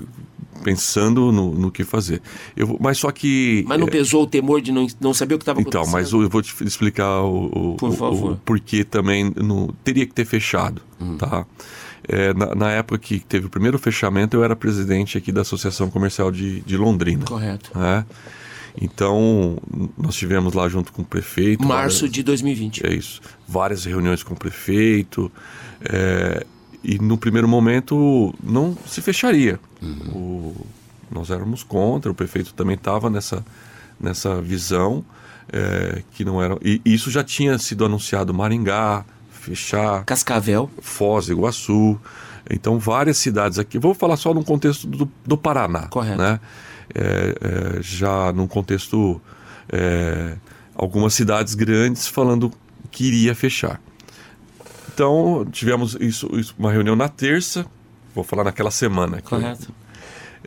[0.62, 2.20] pensando no, no que fazer.
[2.56, 3.64] Eu, mas só que.
[3.66, 5.82] Mas não é, pesou o temor de não, não saber o que estava acontecendo?
[5.82, 8.32] Então, mas eu vou te explicar o, o, Por favor.
[8.32, 10.82] o porquê também no, teria que ter fechado.
[11.00, 11.16] Hum.
[11.16, 11.46] Tá?
[12.06, 15.90] É, na, na, época que teve o primeiro fechamento, eu era presidente aqui da Associação
[15.90, 17.24] Comercial de, de Londrina.
[17.24, 17.76] Correto.
[17.76, 18.04] Né?
[18.80, 19.58] Então,
[19.96, 21.66] nós tivemos lá junto com o prefeito.
[21.66, 22.86] Março várias, de 2020.
[22.86, 23.20] É isso.
[23.46, 25.30] Várias reuniões com o prefeito.
[25.82, 26.46] É,
[26.82, 29.58] e no primeiro momento não se fecharia.
[29.82, 30.12] Uhum.
[30.14, 30.66] O,
[31.10, 33.44] nós éramos contra, o prefeito também estava nessa,
[34.00, 35.04] nessa visão
[35.52, 36.56] é, que não era.
[36.62, 40.04] E isso já tinha sido anunciado Maringá, fechar.
[40.04, 40.70] Cascavel.
[40.80, 41.98] Foz, Iguaçu.
[42.50, 43.78] Então, várias cidades aqui.
[43.78, 45.88] Vou falar só no contexto do, do Paraná.
[45.88, 46.18] Correto.
[46.18, 46.40] Né?
[46.94, 47.34] é,
[47.78, 49.20] é, já num contexto
[49.70, 50.36] é,
[50.74, 52.52] algumas cidades grandes falando
[52.90, 53.80] que iria fechar.
[54.98, 57.64] Então tivemos isso, isso, uma reunião na terça,
[58.12, 59.22] vou falar naquela semana.
[59.22, 59.72] Correto.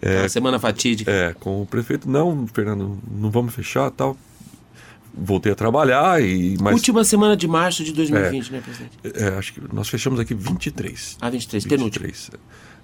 [0.01, 1.09] É, semana fatídica.
[1.09, 4.17] É, com o prefeito, não, Fernando, não vamos fechar tal.
[5.13, 6.57] Voltei a trabalhar e.
[6.59, 8.97] Mas, Última semana de março de 2020, é, né, presidente?
[9.03, 11.17] É, acho que nós fechamos aqui 23.
[11.21, 11.69] Ah, 23, 23.
[11.69, 12.39] penúltimo.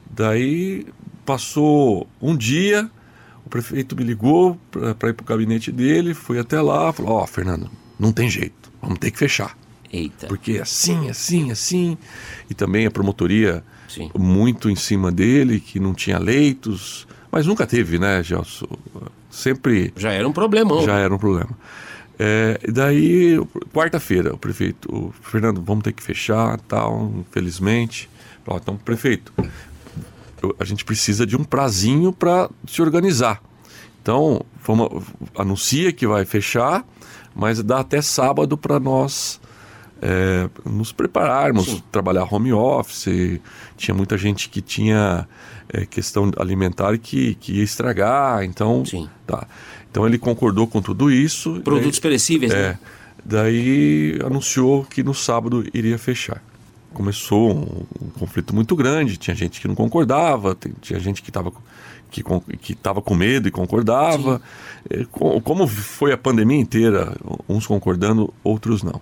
[0.09, 0.85] Daí
[1.25, 2.89] passou um dia,
[3.45, 7.23] o prefeito me ligou para ir para o gabinete dele, fui até lá, falou: Ó,
[7.23, 9.53] oh, Fernando, não tem jeito, vamos ter que fechar.
[9.91, 10.27] Eita.
[10.27, 11.97] Porque assim, assim, assim.
[12.49, 14.09] E também a promotoria Sim.
[14.17, 18.67] muito em cima dele, que não tinha leitos, mas nunca teve, né, Gelson?
[19.29, 19.93] Sempre.
[19.95, 20.83] Já era um problemão.
[20.83, 21.57] Já era um problema.
[22.19, 23.39] É, daí,
[23.71, 28.09] quarta-feira, o prefeito, o Fernando, vamos ter que fechar, tal, infelizmente.
[28.49, 29.31] Então, prefeito,
[30.59, 33.41] a gente precisa de um prazinho para se organizar.
[34.01, 35.03] Então, vamos,
[35.35, 36.85] anuncia que vai fechar,
[37.35, 39.39] mas dá até sábado para nós
[40.01, 41.83] é, nos prepararmos, Sim.
[41.91, 43.39] trabalhar home office.
[43.75, 45.27] Tinha muita gente que tinha
[45.69, 48.85] é, questão alimentar que, que ia estragar, então.
[48.85, 49.09] Sim.
[49.25, 49.47] Tá.
[49.89, 51.61] Então ele concordou com tudo isso.
[51.61, 52.79] Produtos daí, perecíveis, é, né?
[53.23, 56.41] Daí anunciou que no sábado iria fechar.
[56.93, 61.51] Começou um, um conflito muito grande, tinha gente que não concordava, tinha gente que estava
[62.09, 62.23] que
[62.61, 64.41] que estava com medo e concordava.
[64.89, 65.05] É,
[65.43, 67.15] como foi a pandemia inteira,
[67.47, 69.01] uns concordando, outros não.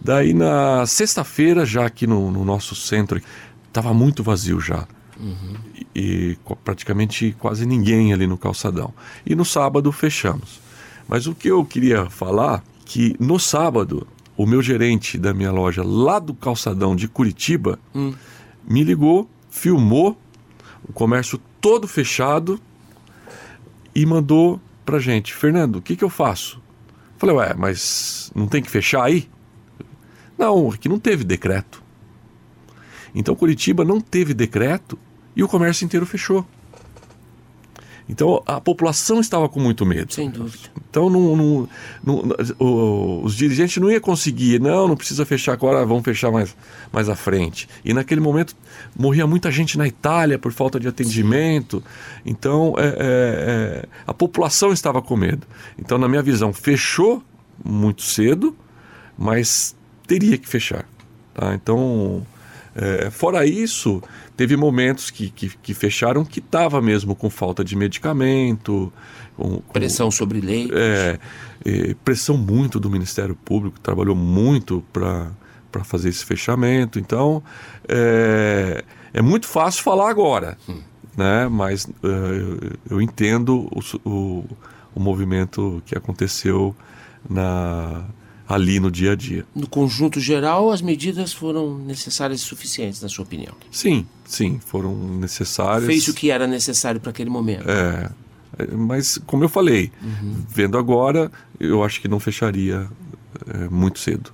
[0.00, 3.20] Daí na sexta-feira, já aqui no, no nosso centro,
[3.68, 4.86] estava muito vazio já.
[5.18, 5.54] Uhum.
[5.74, 8.92] E, e, praticamente quase ninguém ali no calçadão.
[9.24, 10.60] E no sábado fechamos.
[11.08, 14.06] Mas o que eu queria falar que no sábado
[14.36, 18.12] o meu gerente da minha loja lá do calçadão de Curitiba hum.
[18.68, 20.16] me ligou, filmou
[20.86, 22.60] o comércio todo fechado
[23.94, 26.60] e mandou pra gente, Fernando, o que que eu faço?
[27.18, 29.28] Falei, ué, mas não tem que fechar aí?
[30.38, 31.82] Não, aqui não teve decreto.
[33.14, 34.98] Então Curitiba não teve decreto
[35.34, 36.46] e o comércio inteiro fechou.
[38.08, 40.12] Então a população estava com muito medo.
[40.12, 40.68] Sem dúvida.
[40.88, 41.68] Então não, não,
[42.04, 46.56] não, os dirigentes não iam conseguir, não, não precisa fechar agora, vamos fechar mais,
[46.92, 47.68] mais à frente.
[47.84, 48.54] E naquele momento
[48.96, 51.82] morria muita gente na Itália por falta de atendimento.
[52.24, 55.46] Então é, é, é, a população estava com medo.
[55.76, 57.22] Então, na minha visão, fechou
[57.64, 58.56] muito cedo,
[59.18, 59.75] mas
[60.06, 60.86] teria que fechar.
[61.34, 61.54] Tá?
[61.54, 62.26] Então,
[62.74, 64.02] é, fora isso,
[64.36, 68.92] teve momentos que, que, que fecharam que estava mesmo com falta de medicamento.
[69.34, 70.72] Com, com, pressão sobre leite.
[70.74, 71.18] É,
[71.64, 76.98] é, pressão muito do Ministério Público, trabalhou muito para fazer esse fechamento.
[76.98, 77.42] Então,
[77.88, 80.80] é, é muito fácil falar agora, hum.
[81.16, 81.48] né?
[81.48, 84.44] mas é, eu entendo o, o,
[84.94, 86.76] o movimento que aconteceu
[87.28, 88.04] na
[88.48, 89.44] ali no dia a dia.
[89.54, 93.52] No conjunto geral, as medidas foram necessárias e suficientes, na sua opinião?
[93.70, 95.86] Sim, sim, foram necessárias.
[95.86, 97.68] Fez o que era necessário para aquele momento.
[97.68, 98.10] É,
[98.58, 100.44] é, mas como eu falei, uhum.
[100.48, 102.88] vendo agora, eu acho que não fecharia
[103.48, 104.32] é, muito cedo.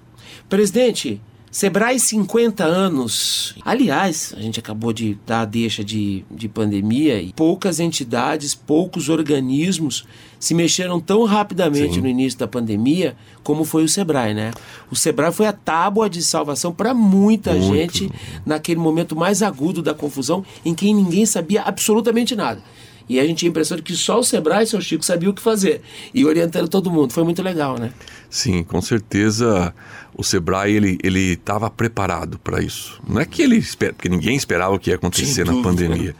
[0.48, 1.20] Presidente,
[1.51, 3.55] Sebrae 50 anos.
[3.62, 9.11] Aliás, a gente acabou de dar a deixa de, de pandemia e poucas entidades, poucos
[9.11, 10.07] organismos
[10.42, 12.00] se mexeram tão rapidamente Sim.
[12.00, 14.50] no início da pandemia como foi o Sebrae, né?
[14.90, 17.72] O Sebrae foi a tábua de salvação para muita Muito.
[17.72, 18.11] gente
[18.44, 22.61] naquele momento mais agudo da confusão em que ninguém sabia absolutamente nada.
[23.09, 25.31] E a gente tinha a impressão de que só o Sebrae e seu Chico sabia
[25.31, 25.81] o que fazer.
[26.12, 27.12] E orientando todo mundo.
[27.12, 27.92] Foi muito legal, né?
[28.28, 29.72] Sim, com certeza
[30.16, 33.00] o Sebrae ele ele estava preparado para isso.
[33.09, 36.16] Não é que ele espera, porque ninguém esperava o que ia acontecer na pandemia.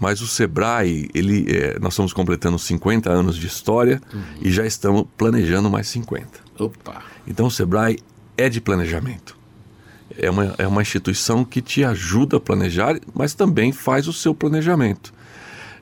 [0.00, 4.22] Mas o Sebrae, ele, é, nós estamos completando 50 anos de história uhum.
[4.40, 6.26] e já estamos planejando mais 50.
[6.58, 7.02] Opa.
[7.26, 7.98] Então o Sebrae
[8.36, 9.38] é de planejamento.
[10.18, 14.34] É uma, é uma instituição que te ajuda a planejar, mas também faz o seu
[14.34, 15.12] planejamento.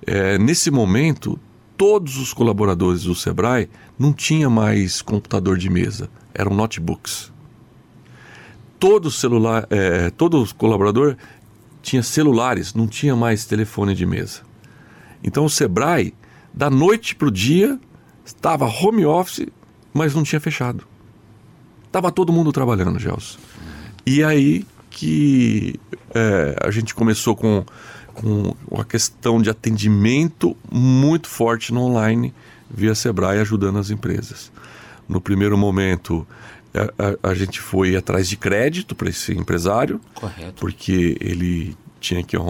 [0.05, 1.39] É, nesse momento,
[1.77, 7.33] todos os colaboradores do Sebrae não tinham mais computador de mesa, eram notebooks.
[8.79, 11.17] Todo celular, é, todo colaborador
[11.83, 14.43] tinha celulares, não tinha mais telefone de mesa.
[15.23, 16.15] Então o Sebrae,
[16.53, 17.79] da noite para o dia,
[18.25, 19.47] estava home office,
[19.93, 20.85] mas não tinha fechado.
[21.87, 23.39] Estava todo mundo trabalhando, Gelson.
[24.07, 25.79] E aí que
[26.15, 27.65] é, a gente começou com
[28.19, 32.35] com uma questão de atendimento muito forte no online
[32.69, 34.51] via Sebrae ajudando as empresas.
[35.09, 36.27] No primeiro momento,
[36.75, 40.55] a, a, a gente foi atrás de crédito para esse empresário, Correto.
[40.61, 42.41] porque ele tinha que é,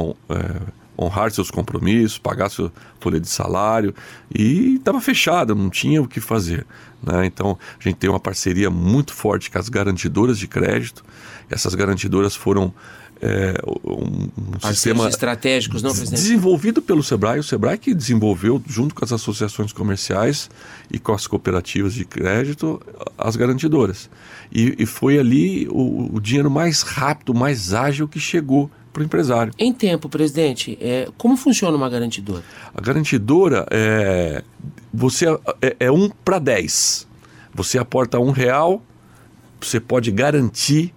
[0.99, 3.95] honrar seus compromissos, pagar sua folha de salário
[4.35, 6.67] e estava fechada, não tinha o que fazer.
[7.03, 7.27] Né?
[7.27, 11.05] Então a gente tem uma parceria muito forte com as garantidoras de crédito.
[11.49, 12.75] Essas garantidoras foram
[13.21, 16.21] é, um, um sistema estratégicos, não, presidente?
[16.21, 20.51] desenvolvido pelo Sebrae, o Sebrae que desenvolveu junto com as associações comerciais
[20.91, 22.81] e com as cooperativas de crédito
[23.17, 24.09] as garantidoras.
[24.53, 29.05] E, e foi ali o, o, dinheiro mais rápido, mais ágil que chegou para o
[29.05, 29.53] empresário.
[29.59, 32.43] Em tempo, presidente, é, como funciona uma garantidora?
[32.75, 34.43] A garantidora é
[34.93, 35.27] você
[35.61, 37.07] é, é um para dez.
[37.55, 38.83] Você aporta um real,
[39.61, 40.95] você pode garantir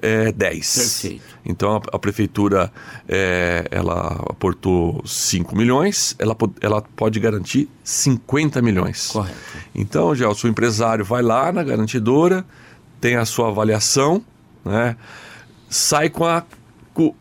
[0.00, 0.74] é, 10.
[0.74, 1.24] Perfeito.
[1.44, 2.72] Então a, a prefeitura
[3.08, 9.08] é, ela aportou 5 milhões, ela, ela pode garantir 50 milhões.
[9.08, 9.38] Correto.
[9.74, 12.44] Então, já o seu empresário vai lá na garantidora,
[13.00, 14.22] tem a sua avaliação,
[14.64, 14.96] né?
[15.68, 16.44] sai com a,
[16.92, 17.14] com,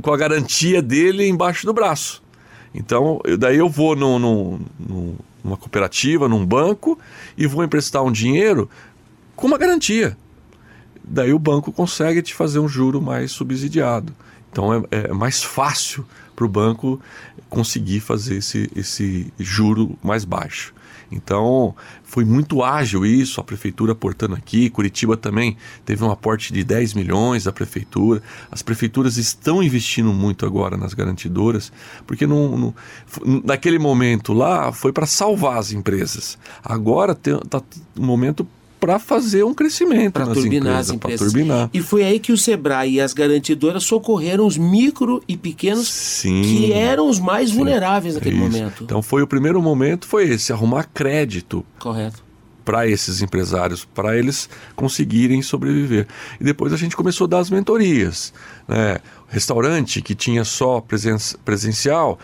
[0.00, 2.22] com a garantia dele embaixo do braço.
[2.74, 4.60] Então, eu, daí eu vou no, no,
[5.42, 6.98] numa cooperativa, num banco,
[7.38, 8.68] e vou emprestar um dinheiro
[9.36, 10.16] com uma garantia
[11.06, 14.14] daí o banco consegue te fazer um juro mais subsidiado.
[14.50, 17.00] Então é, é mais fácil para o banco
[17.48, 20.74] conseguir fazer esse, esse juro mais baixo.
[21.10, 26.64] Então foi muito ágil isso, a prefeitura aportando aqui, Curitiba também teve um aporte de
[26.64, 28.22] 10 milhões da prefeitura.
[28.50, 31.72] As prefeituras estão investindo muito agora nas garantidoras,
[32.06, 32.74] porque não
[33.44, 36.38] naquele momento lá foi para salvar as empresas.
[36.64, 37.62] Agora está
[37.98, 38.46] um momento
[38.84, 41.32] para fazer um crescimento para turbinar empresas, as empresas.
[41.32, 41.70] Turbinar.
[41.72, 46.42] E foi aí que o Sebrae e as garantidoras socorreram os micro e pequenos sim,
[46.42, 48.84] que eram os mais sim, vulneráveis naquele é momento.
[48.84, 51.64] Então foi o primeiro momento foi esse, arrumar crédito.
[51.78, 52.22] Correto.
[52.62, 56.06] Para esses empresários, para eles conseguirem sobreviver.
[56.38, 58.34] E depois a gente começou a dar as mentorias.
[58.68, 58.98] Né?
[59.28, 62.18] Restaurante que tinha só presen presencial,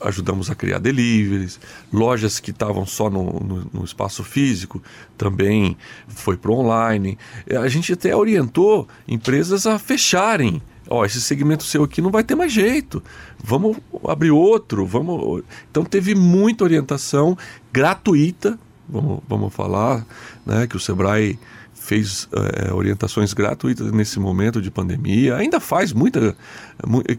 [0.00, 1.58] ajudamos a criar deliveries,
[1.92, 4.82] lojas que estavam só no, no, no, espaço físico
[5.16, 5.76] também
[6.08, 7.18] foi para online.
[7.62, 10.62] A gente até orientou empresas a fecharem.
[10.88, 13.02] Ó, esse segmento seu aqui não vai ter mais jeito.
[13.42, 14.86] Vamos abrir outro.
[14.86, 15.42] Vamos.
[15.70, 17.36] Então teve muita orientação
[17.72, 18.58] gratuita.
[18.88, 20.06] Vamos, vamos falar,
[20.46, 21.38] né, que o Sebrae
[21.88, 26.36] fez é, orientações gratuitas nesse momento de pandemia, ainda faz muita,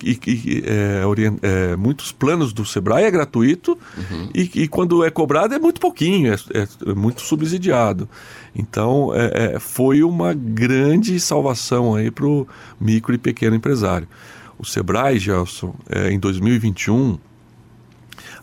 [0.03, 4.29] e, e, é, orient, é, muitos planos do Sebrae é gratuito uhum.
[4.31, 8.07] e, e, quando é cobrado é muito pouquinho, é, é muito subsidiado.
[8.55, 9.09] Então
[9.59, 12.47] foi uma grande salvação aí para o
[12.79, 14.07] micro e pequeno empresário.
[14.57, 15.73] O Sebrae, Gelson,
[16.09, 17.17] em 2021,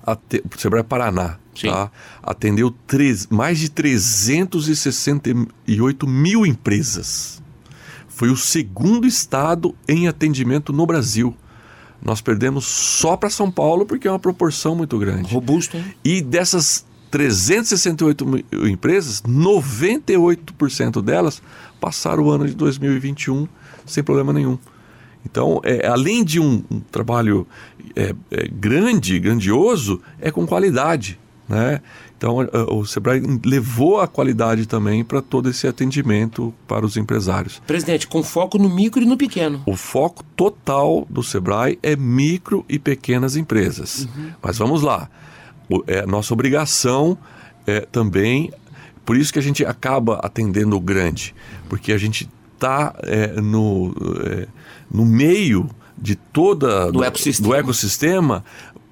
[0.07, 1.39] o Sebrae Paraná,
[1.71, 1.91] Tá?
[2.23, 7.43] Atendeu três, mais de 368 mil empresas.
[8.09, 11.35] Foi o segundo estado em atendimento no Brasil.
[12.03, 15.33] Nós perdemos só para São Paulo porque é uma proporção muito grande.
[15.33, 15.85] Robusto, hein?
[16.05, 21.43] E dessas 368 mil empresas, 98% delas
[21.81, 23.49] passaram o ano de 2021
[23.87, 24.59] sem problema nenhum.
[25.29, 27.47] Então, é, além de um, um trabalho
[27.97, 31.19] é, é, grande, grandioso, é com qualidade.
[31.49, 31.81] Né?
[32.17, 32.39] Então,
[32.71, 37.61] o Sebrae levou a qualidade também para todo esse atendimento para os empresários.
[37.67, 39.63] Presidente, com foco no micro e no pequeno.
[39.67, 44.09] O foco total do Sebrae é micro e pequenas empresas.
[44.17, 44.31] Uhum.
[44.43, 45.11] Mas vamos lá,
[45.87, 47.19] é nossa obrigação
[47.67, 48.53] é também,
[49.05, 51.35] por isso que a gente acaba atendendo o grande,
[51.69, 54.47] porque a gente está é, no, é,
[54.97, 58.45] no meio de toda do, ecossistema, do ecossistema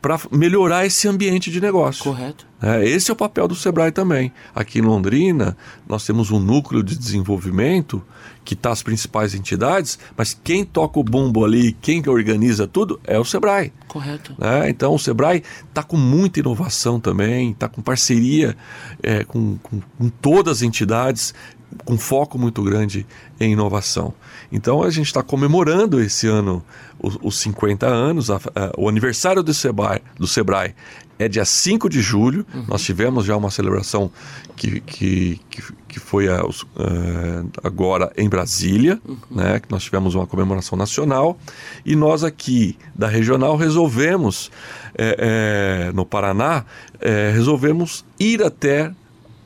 [0.03, 2.05] para melhorar esse ambiente de negócio.
[2.05, 2.47] Correto.
[2.61, 4.31] É, esse é o papel do Sebrae também.
[4.55, 5.57] Aqui em Londrina,
[5.89, 8.03] nós temos um núcleo de desenvolvimento
[8.45, 13.19] que está as principais entidades, mas quem toca o bumbo ali, quem organiza tudo é
[13.19, 13.73] o Sebrae.
[13.89, 14.37] Correto.
[14.39, 18.55] É, então o Sebrae está com muita inovação também, está com parceria
[19.03, 21.33] é, com, com, com todas as entidades,
[21.85, 23.07] com foco muito grande
[23.41, 24.15] em inovação.
[24.53, 26.65] Então a gente está comemorando esse ano
[27.01, 30.75] os, os 50 anos, a, a, o aniversário do Sebrae, do Sebrae
[31.19, 32.47] é dia 5 de julho.
[32.55, 32.65] Uhum.
[32.69, 34.11] Nós tivemos já uma celebração
[34.57, 36.53] que, que, que, que foi a, uh,
[37.63, 39.17] agora em Brasília, uhum.
[39.31, 41.39] né, que nós tivemos uma comemoração nacional.
[41.85, 44.51] E nós aqui da regional resolvemos,
[44.97, 46.65] é, é, no Paraná,
[47.01, 48.93] é, resolvemos ir até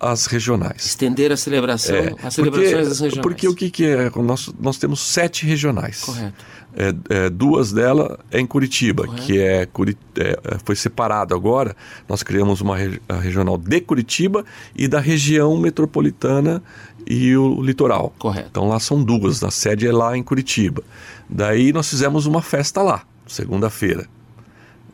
[0.00, 0.86] as regionais.
[0.86, 3.22] Estender a celebração, é, as celebrações porque, das regionais.
[3.22, 4.10] Porque o que, que é?
[4.16, 6.02] Nós, nós temos sete regionais.
[6.02, 6.44] Correto.
[6.76, 9.22] É, é, duas delas é em Curitiba, Correto.
[9.22, 11.74] que é, é, foi separado agora.
[12.08, 12.76] Nós criamos uma
[13.20, 14.44] regional de Curitiba
[14.76, 16.62] e da região metropolitana
[17.06, 18.14] e o litoral.
[18.18, 18.48] Correto.
[18.50, 20.82] Então lá são duas, a sede é lá em Curitiba.
[21.28, 23.02] Daí nós fizemos uma festa lá.
[23.26, 24.06] segunda-feira.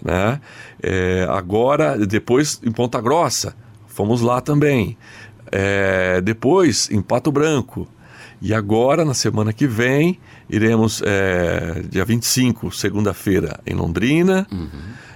[0.03, 0.41] Né?
[0.83, 3.55] É, agora, depois em Ponta Grossa,
[3.95, 4.99] fomos lá também.
[5.51, 7.89] É, depois em Pato Branco.
[8.43, 10.19] E agora, na semana que vem,
[10.51, 14.47] iremos, é, dia 25, segunda-feira, em Londrina.
[14.53, 14.69] Uhum.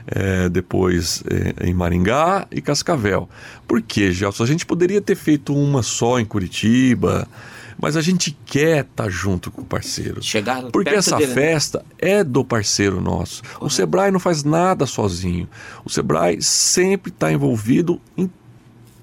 [0.07, 3.29] É, depois é, em Maringá e Cascavel.
[3.67, 4.45] Por quê, Gelson?
[4.45, 7.29] A gente poderia ter feito uma só em Curitiba,
[7.79, 10.23] mas a gente quer estar tá junto com o parceiro.
[10.23, 11.35] Chegar Porque essa dele, né?
[11.35, 13.43] festa é do parceiro nosso.
[13.43, 13.67] Correto.
[13.67, 15.49] O Sebrae não faz nada sozinho.
[15.85, 18.31] O Sebrae sempre está envolvido em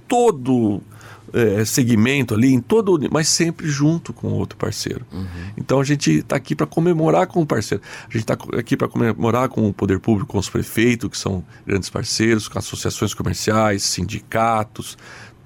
[0.07, 0.81] todo
[1.33, 5.05] é, segmento ali, em todo, mas sempre junto com outro parceiro.
[5.11, 5.25] Uhum.
[5.57, 7.83] Então a gente está aqui para comemorar com o parceiro.
[8.07, 11.43] A gente está aqui para comemorar com o poder público, com os prefeitos, que são
[11.67, 14.97] grandes parceiros, com associações comerciais, sindicatos,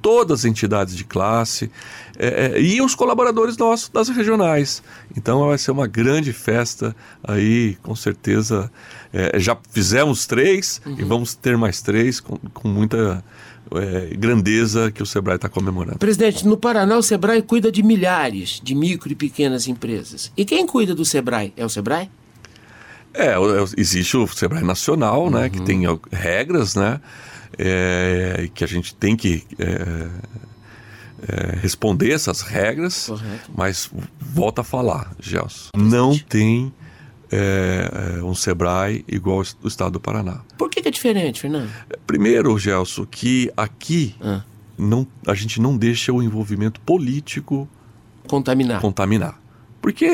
[0.02, 1.72] todas as entidades de classe
[2.18, 4.84] é, é, e os colaboradores nossos das regionais.
[5.16, 8.72] Então vai ser uma grande festa aí, com certeza.
[9.14, 10.96] É, já fizemos três uhum.
[11.00, 13.24] e vamos ter mais três com, com muita
[13.72, 16.00] é, grandeza que o Sebrae está comemorando.
[16.00, 20.32] Presidente, no Paraná o Sebrae cuida de milhares de micro e pequenas empresas.
[20.36, 21.54] E quem cuida do Sebrae?
[21.56, 22.10] É o Sebrae?
[23.14, 23.36] É,
[23.78, 25.32] existe o Sebrae Nacional, uhum.
[25.32, 25.66] né, que uhum.
[25.66, 25.82] tem
[26.12, 27.00] regras, né,
[27.58, 30.10] é, que a gente tem que é,
[31.28, 33.52] é, responder essas regras, Correto.
[33.56, 33.90] mas
[34.20, 36.74] volta a falar, Gelson, não tem
[37.32, 40.42] é, é, um Sebrae igual o estado do Paraná.
[40.58, 41.70] Por que, que é diferente, Fernando?
[42.08, 44.44] Primeiro, Gelson, que aqui ah.
[44.78, 47.68] não, a gente não deixa o envolvimento político
[48.28, 48.82] contaminar.
[48.82, 49.40] contaminar.
[49.82, 50.10] Porque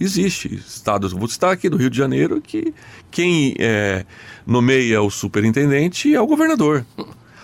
[0.00, 2.74] existe estados, vou citar aqui do Rio de Janeiro, que
[3.10, 4.04] quem é,
[4.46, 6.84] nomeia o superintendente é o governador.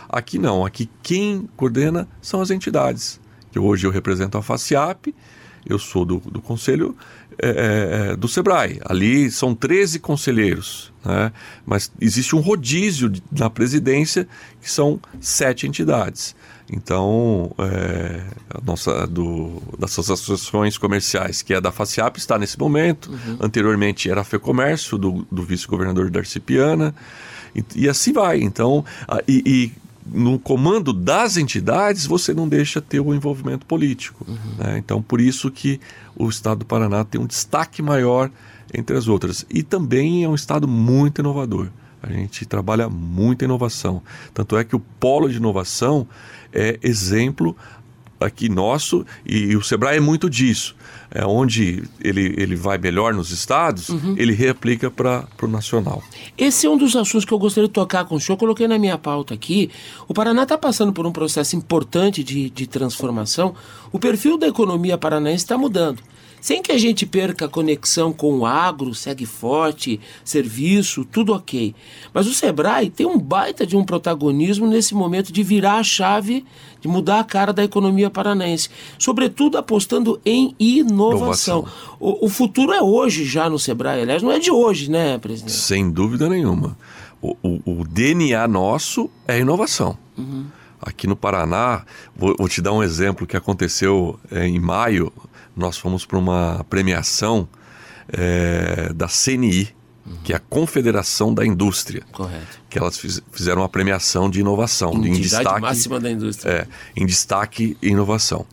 [0.09, 3.20] Aqui não, aqui quem coordena são as entidades.
[3.53, 5.14] Que hoje eu represento a FACIAP,
[5.66, 6.96] eu sou do, do conselho
[7.43, 8.80] é, é, é, do SEBRAE.
[8.84, 11.32] Ali são 13 conselheiros, né?
[11.64, 14.28] mas existe um rodízio de, na presidência
[14.61, 16.34] que são sete entidades.
[16.72, 23.11] Então, é, a nossa do, das associações comerciais, que é da FACIAP, está nesse momento.
[23.11, 23.38] Uhum.
[23.41, 26.95] Anteriormente era a FEComércio, do, do vice-governador Darcy Piana.
[27.57, 28.41] E, e, assim vai.
[28.41, 29.72] Então, a, e, e
[30.12, 34.24] no comando das entidades, você não deixa ter o envolvimento político.
[34.28, 34.36] Uhum.
[34.58, 34.78] Né?
[34.78, 35.80] Então, por isso que
[36.16, 38.30] o estado do Paraná tem um destaque maior
[38.72, 39.46] entre as outras.
[39.48, 41.68] E também é um estado muito inovador.
[42.02, 44.02] A gente trabalha muita inovação.
[44.32, 46.08] Tanto é que o polo de inovação
[46.52, 47.56] é exemplo
[48.20, 50.76] aqui nosso e, o Sebrae é muito disso.
[51.10, 54.14] É onde ele, ele vai melhor nos estados, uhum.
[54.16, 56.02] ele reaplica para o nacional.
[56.38, 58.36] Esse é um dos assuntos que eu gostaria de tocar com o senhor.
[58.36, 59.70] Coloquei na minha pauta aqui.
[60.06, 63.54] O Paraná está passando por um processo importante de, de transformação.
[63.90, 66.00] O perfil da economia paranaense está mudando
[66.41, 71.74] sem que a gente perca a conexão com o agro, segue forte, serviço, tudo ok.
[72.12, 76.45] Mas o Sebrae tem um baita de um protagonismo nesse momento de virar a chave,
[76.80, 78.68] de mudar a cara da economia paranaense,
[78.99, 81.59] sobretudo apostando em inovação.
[81.61, 81.64] inovação.
[81.99, 85.53] O, o, futuro é hoje já no Sebrae, aliás, não é de hoje, né, presidente?
[85.53, 86.76] Sem dúvida nenhuma.
[87.20, 89.99] O, o, o DNA nosso é inovação.
[90.16, 90.47] Uhum.
[90.81, 91.85] Aqui no Paraná,
[92.16, 95.12] vou, vou, te dar um exemplo que aconteceu é, em maio
[95.57, 97.49] nós fomos para uma premiação
[98.09, 99.74] é, da CNI,
[100.07, 100.16] uhum.
[100.24, 102.03] que é a Confederação da Indústria.
[102.12, 102.61] Correto.
[102.68, 104.93] Que elas fiz, fizeram uma premiação de inovação.
[104.95, 106.51] Entidade em destaque, máxima da indústria.
[106.51, 106.66] É,
[106.97, 108.47] em destaque e inovação.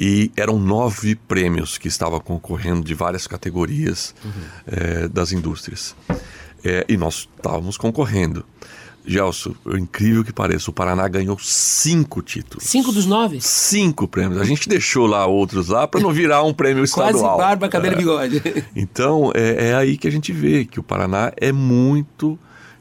[0.00, 4.30] E eram nove prêmios que estavam concorrendo de várias categorias uhum.
[4.66, 5.94] é, das indústrias.
[6.64, 8.44] É, e nós estávamos concorrendo.
[9.08, 12.64] Gelson, incrível que pareça, o Paraná ganhou cinco títulos.
[12.64, 13.40] Cinco dos nove?
[13.40, 14.38] Cinco prêmios.
[14.38, 17.36] A gente deixou lá outros lá para não virar um prêmio estadual.
[17.36, 17.98] Quase barba, cabelo e é.
[17.98, 18.42] bigode.
[18.76, 22.38] Então, é, é aí que a gente vê que o Paraná é muito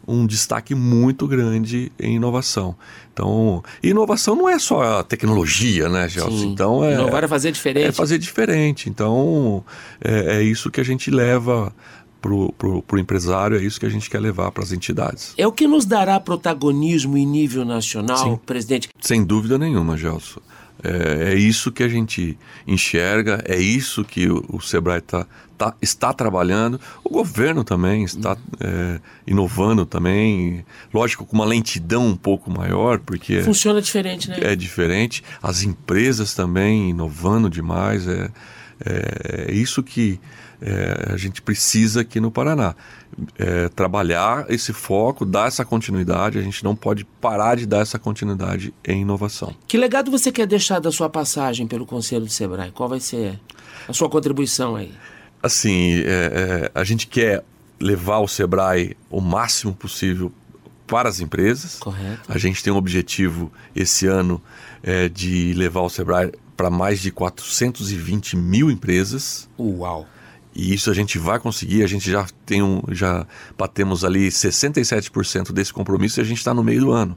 [0.07, 2.75] um destaque muito grande em inovação.
[3.11, 6.38] Então, inovação não é só a tecnologia, né, Gelson?
[6.38, 6.47] Sim.
[6.47, 7.88] Então é inovar é fazer diferente.
[7.88, 8.89] É fazer diferente.
[8.89, 9.65] Então,
[10.01, 11.73] é, é isso que a gente leva
[12.22, 15.34] para o empresário, é isso que a gente quer levar para as entidades.
[15.38, 18.39] É o que nos dará protagonismo em nível nacional, Sim.
[18.45, 18.89] presidente?
[18.99, 20.41] Sem dúvida nenhuma, Gelson.
[20.84, 22.38] É, é, isso que a gente
[22.68, 25.26] enxerga, é isso que o, o Sebrae tá,
[25.57, 28.38] tá, está trabalhando, o governo também está uhum.
[28.59, 30.63] é, inovando também,
[30.93, 33.41] lógico, com uma lentidão um pouco maior, porque...
[33.41, 34.38] Funciona diferente, né?
[34.39, 38.30] É diferente, as empresas também inovando demais, é,
[38.86, 40.20] é, é isso que
[40.62, 42.76] é, a gente precisa aqui no Paraná.
[43.38, 47.97] É, trabalhar esse foco, dar essa continuidade, a gente não pode parar de dar essa
[47.97, 49.55] continuidade em inovação.
[49.68, 52.72] Que legado você quer deixar da sua passagem pelo Conselho do Sebrae?
[52.72, 53.39] Qual vai ser
[53.88, 54.91] a sua contribuição aí?
[55.41, 57.43] Assim, é, é a gente quer
[57.80, 60.32] levar o Sebrae o máximo possível
[60.86, 61.78] para as empresas.
[61.80, 62.22] Correto.
[62.28, 64.41] A gente tem um objetivo esse ano
[64.82, 69.47] é, de levar o Sebrae para mais de 420 mil empresas.
[69.60, 70.08] Uau!
[70.58, 75.51] E isso a gente vai conseguir, a gente já tem um, já batemos ali 67%
[75.53, 77.16] desse compromisso e a gente está no meio do ano.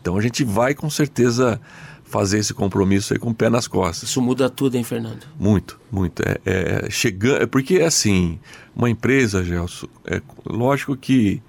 [0.00, 1.60] Então a gente vai com certeza
[2.04, 4.08] fazer esse compromisso aí com o pé nas costas.
[4.08, 5.26] Isso muda tudo, hein, Fernando?
[5.36, 6.22] Muito, muito.
[6.22, 8.38] É, é chegando, é porque assim,
[8.76, 11.42] uma empresa, Gelson, é lógico que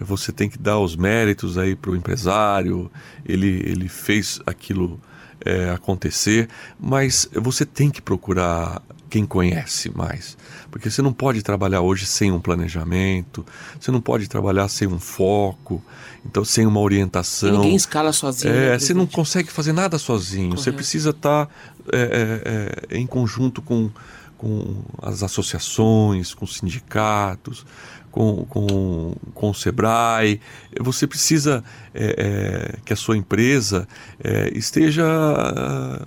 [0.00, 2.90] você tem que dar os méritos aí para o empresário.
[3.26, 4.98] Ele, ele fez aquilo
[5.44, 10.38] é, acontecer, mas você tem que procurar quem conhece mais.
[10.70, 13.44] Porque você não pode trabalhar hoje sem um planejamento,
[13.78, 15.82] você não pode trabalhar sem um foco,
[16.24, 17.48] então sem uma orientação.
[17.48, 18.54] E ninguém escala sozinho.
[18.54, 20.50] É, né, você não consegue fazer nada sozinho.
[20.50, 20.62] Correto.
[20.62, 21.52] Você precisa estar tá,
[21.92, 23.90] é, é, é, em conjunto com,
[24.38, 27.66] com as associações, com os sindicatos,
[28.10, 30.40] com, com, com o Sebrae.
[30.80, 31.64] Você precisa
[31.94, 32.14] é,
[32.74, 33.88] é, que a sua empresa
[34.22, 35.04] é, esteja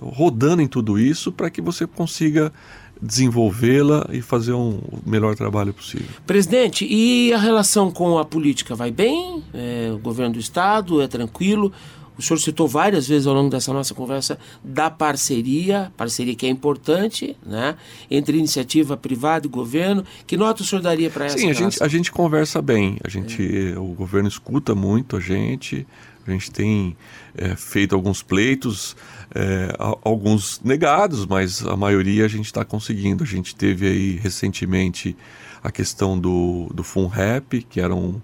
[0.00, 2.52] rodando em tudo isso para que você consiga
[3.00, 6.08] desenvolvê-la e fazer um melhor trabalho possível.
[6.26, 9.42] Presidente, e a relação com a política vai bem?
[9.52, 11.72] É, o governo do estado é tranquilo?
[12.16, 16.48] O senhor citou várias vezes ao longo dessa nossa conversa da parceria, parceria que é
[16.48, 17.74] importante, né?
[18.08, 20.04] Entre iniciativa privada e governo.
[20.26, 21.38] Que nota o senhor daria para essa?
[21.38, 22.98] Sim, a gente, a gente conversa bem.
[23.02, 23.78] A gente, é.
[23.78, 25.86] o governo escuta muito a gente.
[26.26, 26.96] A gente tem
[27.36, 28.96] é, feito alguns pleitos,
[29.34, 33.24] é, alguns negados, mas a maioria a gente está conseguindo.
[33.24, 35.16] A gente teve aí recentemente
[35.62, 38.20] a questão do, do FUNREP, que era um,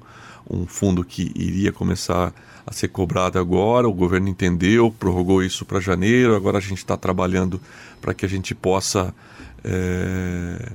[0.49, 2.33] um fundo que iria começar
[2.67, 3.89] a ser cobrado agora.
[3.89, 6.35] O governo entendeu, prorrogou isso para janeiro.
[6.37, 7.61] Agora a gente está trabalhando
[8.01, 9.15] para que a gente possa
[9.65, 10.73] é,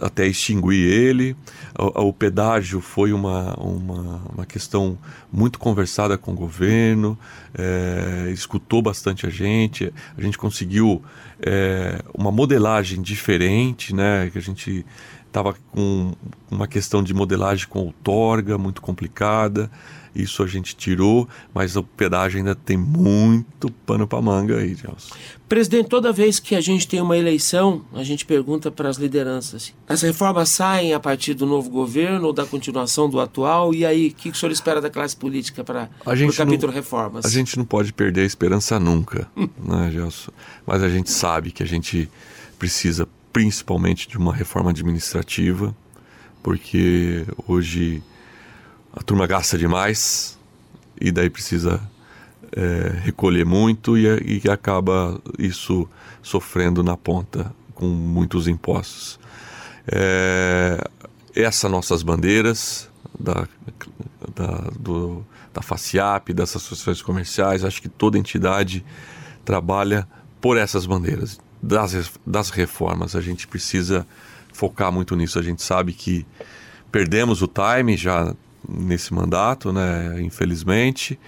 [0.00, 1.36] até extinguir ele.
[1.78, 4.98] O, o, pedágio foi uma, uma, uma, questão
[5.32, 7.18] muito conversada com o governo,
[7.54, 9.92] é, escutou bastante a gente.
[10.16, 11.02] A gente conseguiu
[11.40, 14.30] é, uma modelagem diferente, né?
[14.30, 14.84] Que a gente
[15.26, 16.12] estava com
[16.50, 19.70] uma questão de modelagem com outorga muito complicada.
[20.16, 25.14] Isso a gente tirou, mas o pedágio ainda tem muito pano para manga aí, Gelson.
[25.46, 29.74] Presidente, toda vez que a gente tem uma eleição, a gente pergunta para as lideranças:
[29.86, 33.74] as reformas saem a partir do novo governo ou da continuação do atual?
[33.74, 36.74] E aí, o que, que o senhor espera da classe política para o capítulo não,
[36.74, 37.24] reformas?
[37.24, 40.32] A gente não pode perder a esperança nunca, né, Gelson?
[40.66, 42.08] Mas a gente sabe que a gente
[42.58, 45.76] precisa principalmente de uma reforma administrativa,
[46.42, 48.02] porque hoje
[48.96, 50.38] a turma gasta demais
[50.98, 51.80] e daí precisa
[52.50, 55.86] é, recolher muito e, e acaba isso
[56.22, 59.20] sofrendo na ponta com muitos impostos.
[59.86, 60.82] É,
[61.34, 62.88] essas nossas bandeiras
[63.20, 63.46] da,
[64.34, 68.82] da, do, da FACIAP, das associações comerciais, acho que toda entidade
[69.44, 70.08] trabalha
[70.40, 73.14] por essas bandeiras das, das reformas.
[73.14, 74.06] A gente precisa
[74.52, 75.38] focar muito nisso.
[75.38, 76.26] A gente sabe que
[76.90, 78.34] perdemos o time já
[78.68, 81.18] nesse mandato, né, infelizmente,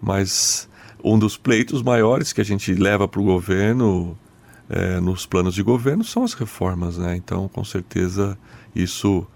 [0.00, 0.68] mas
[1.02, 4.18] um dos pleitos maiores que a gente leva para o governo,
[4.68, 6.98] é, nos planos de governo, são as reformas.
[6.98, 7.16] Né?
[7.16, 8.36] Então, com certeza,
[8.74, 9.26] isso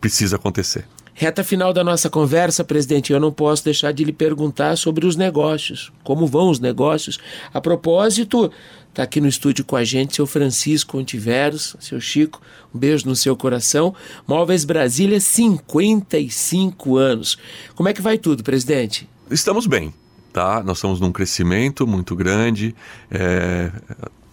[0.00, 0.86] precisa acontecer.
[1.20, 5.16] Reta final da nossa conversa, presidente, eu não posso deixar de lhe perguntar sobre os
[5.16, 5.90] negócios.
[6.04, 7.18] Como vão os negócios?
[7.52, 8.52] A propósito,
[8.88, 12.40] está aqui no estúdio com a gente seu Francisco Ontiveros, seu Chico,
[12.72, 13.92] um beijo no seu coração.
[14.28, 17.36] Móveis Brasília, 55 anos.
[17.74, 19.10] Como é que vai tudo, presidente?
[19.28, 19.92] Estamos bem,
[20.32, 20.62] tá?
[20.62, 22.76] Nós estamos num crescimento muito grande.
[23.10, 23.72] É,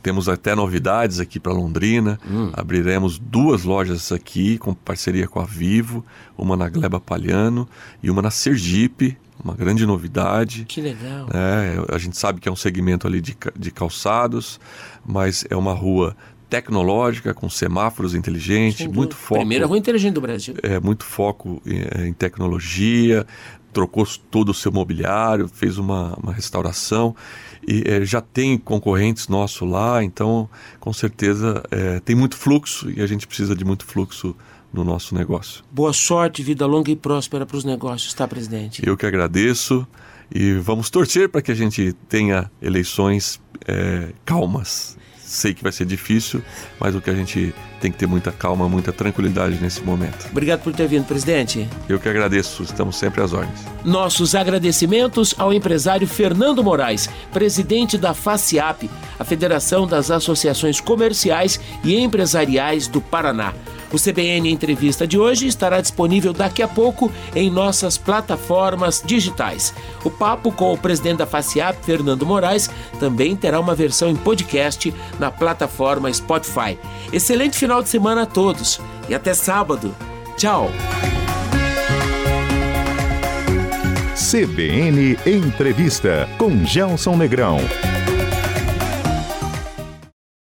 [0.05, 2.19] temos até novidades aqui para Londrina.
[2.29, 2.51] Hum.
[2.53, 6.05] Abriremos duas lojas aqui com parceria com a Vivo,
[6.37, 7.67] uma na Gleba Palhano
[8.03, 9.17] e uma na Sergipe.
[9.43, 10.63] Uma grande novidade.
[10.65, 11.27] Que legal.
[11.33, 14.59] É, a gente sabe que é um segmento ali de, de calçados,
[15.03, 16.15] mas é uma rua
[16.49, 19.41] tecnológica, com semáforos inteligentes, muito foco.
[19.41, 20.53] Primeira rua inteligente do Brasil.
[20.61, 23.25] É, muito foco em, em tecnologia,
[23.73, 27.15] trocou todo o seu mobiliário, fez uma, uma restauração
[27.68, 30.49] e é, já tem concorrentes nossos lá, então
[30.80, 34.36] com certeza é, tem muito fluxo e a gente precisa de muito fluxo
[34.74, 35.63] no nosso negócio.
[35.72, 38.82] Boa sorte, vida longa e próspera para os negócios, tá, presidente?
[38.86, 39.88] Eu que agradeço
[40.34, 45.86] e vamos torcer para que a gente tenha eleições é, calmas sei que vai ser
[45.86, 46.41] difícil,
[46.80, 50.28] mas o que a gente tem que ter muita calma, muita tranquilidade nesse momento.
[50.32, 51.67] Obrigado por ter vindo, presidente.
[51.88, 53.65] Eu que agradeço, estamos sempre às ordens.
[53.84, 61.97] Nossos agradecimentos ao empresário Fernando Moraes, presidente da FACIAP, a Federação das Associações Comerciais e
[61.97, 63.53] Empresariais do Paraná.
[63.91, 69.73] O CBN Entrevista de hoje estará disponível daqui a pouco em nossas plataformas digitais.
[70.03, 72.69] O papo com o presidente da FACIAP, Fernando Moraes,
[72.99, 76.78] também terá uma versão em podcast na plataforma Spotify.
[77.13, 79.95] Excelente final de semana a todos e até sábado.
[80.38, 80.70] Tchau!
[84.13, 87.57] CBN Entrevista com Gelson Negrão.